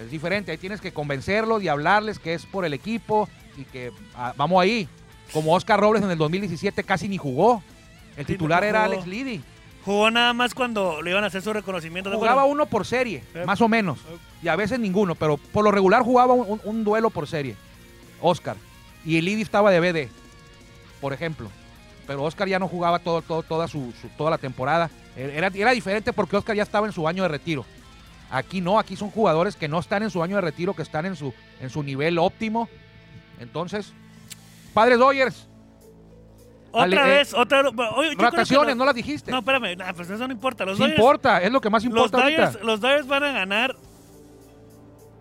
Es 0.00 0.10
diferente, 0.10 0.50
ahí 0.50 0.58
tienes 0.58 0.80
que 0.80 0.92
convencerlos 0.92 1.62
y 1.62 1.68
hablarles 1.68 2.18
que 2.18 2.34
es 2.34 2.46
por 2.46 2.64
el 2.64 2.72
equipo 2.74 3.28
y 3.56 3.64
que 3.64 3.90
ah, 4.14 4.32
vamos 4.36 4.62
ahí. 4.62 4.88
Como 5.32 5.54
Oscar 5.54 5.78
Robles 5.78 6.02
en 6.02 6.10
el 6.10 6.18
2017 6.18 6.82
casi 6.84 7.08
ni 7.08 7.16
jugó. 7.18 7.62
El 8.16 8.26
Sí, 8.26 8.32
titular 8.32 8.62
no 8.62 8.68
era. 8.68 8.84
Alex 8.84 9.06
Liddy. 9.06 9.40
Jugó 9.90 10.08
nada 10.12 10.32
más 10.32 10.54
cuando 10.54 11.02
le 11.02 11.10
iban 11.10 11.24
a 11.24 11.26
hacer 11.26 11.42
su 11.42 11.52
reconocimiento. 11.52 12.10
¿te 12.10 12.16
Jugaba 12.16 12.42
acuerdas? 12.42 12.52
uno 12.52 12.66
por 12.66 12.86
serie, 12.86 13.24
Eh. 13.34 13.42
más 13.44 13.60
o 13.60 13.66
menos. 13.66 13.98
Y 14.40 14.46
a 14.46 14.54
veces 14.54 14.78
ninguno, 14.78 15.16
pero 15.16 15.36
por 15.36 15.64
lo 15.64 15.72
regular 15.72 16.02
jugaba 16.04 16.32
un, 16.32 16.48
un- 16.48 16.60
un 16.62 16.84
duelo 16.84 17.10
por 17.10 17.26
serie. 17.26 17.56
Oscar. 18.20 18.56
Y 19.04 19.16
el 19.18 19.24
Liddy 19.24 19.42
estaba 19.42 19.72
de 19.72 19.80
BD, 19.80 20.08
por 21.00 21.12
ejemplo. 21.12 21.50
Pero 22.06 22.22
Oscar 22.22 22.46
ya 22.46 22.60
no 22.60 22.68
jugaba 22.68 23.00
todo, 23.00 23.20
todo, 23.22 23.42
toda, 23.42 23.66
su, 23.66 23.92
su- 24.00 24.08
toda 24.10 24.30
la 24.30 24.38
temporada. 24.38 24.90
Era, 25.16 25.48
era 25.52 25.72
diferente 25.72 26.12
porque 26.12 26.36
Oscar 26.36 26.54
ya 26.54 26.62
estaba 26.62 26.86
en 26.86 26.92
su 26.92 27.08
año 27.08 27.24
de 27.24 27.28
retiro. 27.30 27.64
Aquí 28.30 28.60
no, 28.60 28.78
aquí 28.78 28.94
son 28.94 29.10
jugadores 29.10 29.56
que 29.56 29.66
no 29.66 29.80
están 29.80 30.04
en 30.04 30.10
su 30.10 30.22
año 30.22 30.36
de 30.36 30.42
retiro, 30.42 30.72
que 30.74 30.82
están 30.82 31.04
en 31.04 31.16
su, 31.16 31.34
en 31.60 31.68
su 31.68 31.82
nivel 31.82 32.16
óptimo. 32.18 32.68
Entonces, 33.40 33.92
Padres 34.72 35.00
Dodgers, 35.00 35.48
Otra 36.72 36.82
Ale- 36.84 36.96
eh, 36.96 37.16
vez, 37.18 37.34
otra 37.34 37.62
oye, 37.96 38.14
rotaciones, 38.16 38.68
los- 38.68 38.76
no 38.76 38.84
las 38.84 38.94
dijiste. 38.94 39.30
No, 39.32 39.38
espérame, 39.38 39.76
nah, 39.76 39.92
pues 39.92 40.08
eso 40.10 40.26
no 40.26 40.32
importa. 40.32 40.64
Los 40.64 40.76
Sí 40.76 40.82
Dodgers, 40.82 40.98
importa, 40.98 41.42
es 41.42 41.50
lo 41.50 41.60
que 41.60 41.68
más 41.70 41.84
los, 41.84 41.90
importa 41.92 42.22
ahorita. 42.22 42.46
Dodgers, 42.46 42.64
los 42.64 42.80
Dodgers 42.80 43.06
van 43.08 43.24
a 43.24 43.32
ganar 43.32 43.76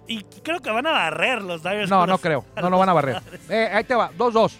y 0.08 0.24
creo 0.44 0.60
que 0.60 0.72
van 0.72 0.88
a 0.88 0.92
barrer 0.92 1.42
los 1.42 1.62
Dodgers. 1.64 1.90
No, 1.90 2.02
no 2.06 2.14
los- 2.14 2.22
creo. 2.22 2.46
No, 2.62 2.70
no 2.70 2.78
van 2.80 2.90
a 2.90 2.94
barrer. 2.94 3.22
Eh, 3.50 3.70
ahí 3.74 3.84
te 3.84 3.96
va, 3.96 4.12
2-2. 4.18 4.58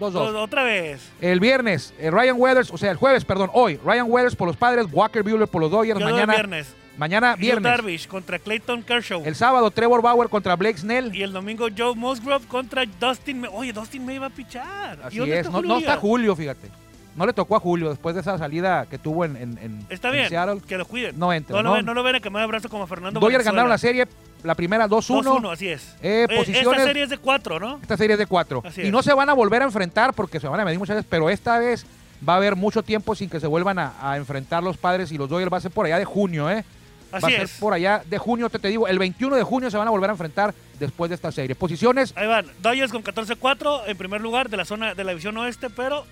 2-2. 0.00 0.12
Los- 0.12 0.34
Otra 0.34 0.62
vez. 0.64 1.10
El 1.20 1.40
viernes, 1.40 1.92
eh, 1.98 2.10
Ryan 2.10 2.36
Weathers, 2.38 2.70
o 2.72 2.78
sea, 2.78 2.90
el 2.90 2.96
jueves, 2.96 3.24
perdón, 3.24 3.50
hoy, 3.52 3.76
Ryan 3.84 4.06
Weathers 4.10 4.36
por 4.36 4.46
los 4.48 4.56
padres, 4.56 4.86
Walker 4.92 5.22
Buehler 5.22 5.48
por 5.48 5.60
los 5.62 5.70
Dodgers. 5.70 5.98
Yo 5.98 6.04
doy 6.04 6.12
mañana, 6.12 6.34
viernes. 6.34 6.74
Mañana 6.98 7.36
viernes. 7.36 7.62
Darvish 7.62 8.06
contra 8.06 8.38
Clayton 8.38 8.82
Kershaw. 8.82 9.22
El 9.24 9.34
sábado, 9.34 9.70
Trevor 9.70 10.02
Bauer 10.02 10.28
contra 10.28 10.54
Blake 10.56 10.78
Snell. 10.78 11.14
Y 11.14 11.22
el 11.22 11.32
domingo 11.32 11.68
Joe 11.76 11.94
Musgrove 11.94 12.46
contra 12.46 12.84
Dustin 13.00 13.40
May. 13.40 13.50
Oye, 13.52 13.72
Dustin 13.72 14.04
May 14.04 14.18
va 14.18 14.26
a 14.26 14.30
pichar. 14.30 14.98
¿Y 15.04 15.06
Así 15.06 15.30
es. 15.30 15.46
está 15.46 15.60
No, 15.62 15.78
está? 15.78 15.96
Julio, 15.96 16.36
fíjate. 16.36 16.68
No 17.16 17.26
le 17.26 17.32
tocó 17.32 17.56
a 17.56 17.60
Julio 17.60 17.88
después 17.90 18.14
de 18.14 18.20
esa 18.20 18.38
salida 18.38 18.86
que 18.88 18.96
tuvo 18.96 19.24
en, 19.24 19.34
en, 19.36 19.58
en- 19.58 19.86
Está 19.88 20.08
en 20.08 20.14
bien, 20.14 20.28
Seattle. 20.28 20.60
que 20.66 20.78
lo 20.78 20.86
cuiden. 20.86 21.18
No 21.18 21.32
entra, 21.32 21.56
No, 21.56 21.62
lo 21.70 21.72
ven- 21.74 21.84
no 21.84 21.92
lo 21.94 22.02
ven 22.04 22.14
a 22.14 22.20
quemar 22.20 22.42
el 22.42 22.48
brazo 22.48 22.68
como 22.68 22.86
Fernando 22.86 23.18
Valenzuela. 23.18 23.50
ganaron 23.50 23.70
la 23.70 23.78
serie, 23.78 24.06
la 24.44 24.54
primera 24.54 24.86
2-1. 24.86 25.24
2-1, 25.24 25.50
así 25.52 25.66
es. 25.68 25.96
Eh, 26.00 26.26
Eh, 26.30 26.36
posiciones- 26.36 26.78
Esta 26.78 26.84
serie 26.86 27.02
es 27.02 27.10
de 27.10 27.18
4, 27.18 27.58
¿no? 27.58 27.78
Esta 27.82 27.96
serie 27.96 28.12
es 28.12 28.18
de 28.20 28.26
cuatro. 28.26 28.62
Así 28.64 28.82
Y 28.82 28.84
es. 28.84 28.92
no 28.92 29.02
se 29.02 29.12
van 29.14 29.28
a 29.28 29.32
volver 29.32 29.62
a 29.62 29.64
enfrentar 29.64 30.14
porque 30.14 30.38
se 30.38 30.46
van 30.46 30.60
a 30.60 30.64
medir 30.64 30.78
muchas 30.78 30.94
veces, 30.94 31.08
pero 31.10 31.28
esta 31.28 31.58
vez 31.58 31.86
va 32.28 32.34
a 32.34 32.36
haber 32.36 32.54
mucho 32.54 32.84
tiempo 32.84 33.16
sin 33.16 33.28
que 33.28 33.40
se 33.40 33.48
vuelvan 33.48 33.80
a, 33.80 33.94
a 34.00 34.16
enfrentar 34.16 34.62
los 34.62 34.76
padres 34.76 35.10
y 35.10 35.18
los 35.18 35.28
Dodgers. 35.28 35.52
Va 35.52 35.56
a 35.56 35.60
ser 35.60 35.72
por 35.72 35.86
allá 35.86 35.98
de 35.98 36.04
junio, 36.04 36.48
¿eh? 36.48 36.64
Va 37.12 37.18
a 37.18 37.20
ser 37.20 37.48
por 37.58 37.72
allá 37.72 38.02
de 38.04 38.18
junio, 38.18 38.50
te, 38.50 38.58
te 38.58 38.68
digo. 38.68 38.86
El 38.88 38.98
21 38.98 39.36
de 39.36 39.42
junio 39.42 39.70
se 39.70 39.76
van 39.76 39.88
a 39.88 39.90
volver 39.90 40.10
a 40.10 40.12
enfrentar 40.12 40.54
después 40.78 41.08
de 41.08 41.14
esta 41.14 41.32
serie. 41.32 41.54
Posiciones, 41.54 42.12
Ahí 42.16 42.26
van. 42.26 42.46
Dodgers 42.60 42.92
con 42.92 43.02
14-4 43.02 43.82
en 43.86 43.96
primer 43.96 44.20
lugar 44.20 44.48
de 44.48 44.56
la 44.56 44.64
zona 44.64 44.94
de 44.94 45.04
la 45.04 45.10
división 45.12 45.36
oeste, 45.38 45.70
pero 45.70 46.04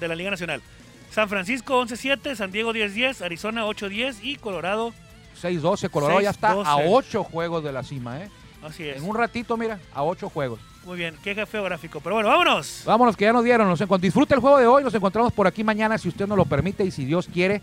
de 0.00 0.08
la 0.08 0.14
Liga 0.14 0.30
Nacional. 0.30 0.62
San 1.10 1.28
Francisco 1.28 1.80
11-7, 1.80 2.34
San 2.34 2.50
Diego 2.50 2.72
10-10, 2.72 3.24
Arizona 3.24 3.64
8-10 3.66 4.16
y 4.22 4.36
Colorado. 4.36 4.92
6-12. 5.40 5.90
Colorado 5.90 6.20
ya 6.20 6.30
está 6.30 6.54
6-12. 6.54 6.64
a 6.66 6.76
8 6.76 7.24
juegos 7.24 7.64
de 7.64 7.72
la 7.72 7.82
cima, 7.82 8.20
¿eh? 8.20 8.28
Así 8.62 8.82
es. 8.88 8.96
En 8.96 9.08
un 9.08 9.16
ratito, 9.16 9.56
mira, 9.56 9.78
a 9.92 10.02
8 10.02 10.28
juegos. 10.28 10.60
Muy 10.84 10.98
bien, 10.98 11.14
qué 11.22 11.46
feo 11.46 11.64
gráfico. 11.64 12.00
Pero 12.00 12.16
bueno, 12.16 12.28
vámonos. 12.28 12.82
Vámonos, 12.84 13.16
que 13.16 13.24
ya 13.24 13.32
nos 13.32 13.44
dieron. 13.44 13.68
Nos 13.68 14.00
Disfruta 14.00 14.34
el 14.34 14.40
juego 14.40 14.58
de 14.58 14.66
hoy. 14.66 14.84
Nos 14.84 14.94
encontramos 14.94 15.32
por 15.32 15.46
aquí 15.46 15.64
mañana, 15.64 15.96
si 15.98 16.08
usted 16.08 16.26
nos 16.26 16.36
lo 16.36 16.44
permite 16.44 16.84
y 16.84 16.90
si 16.90 17.04
Dios 17.04 17.28
quiere. 17.32 17.62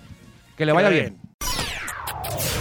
Que 0.57 0.65
le 0.65 0.71
vaya 0.71 0.89
bien. 0.89 1.30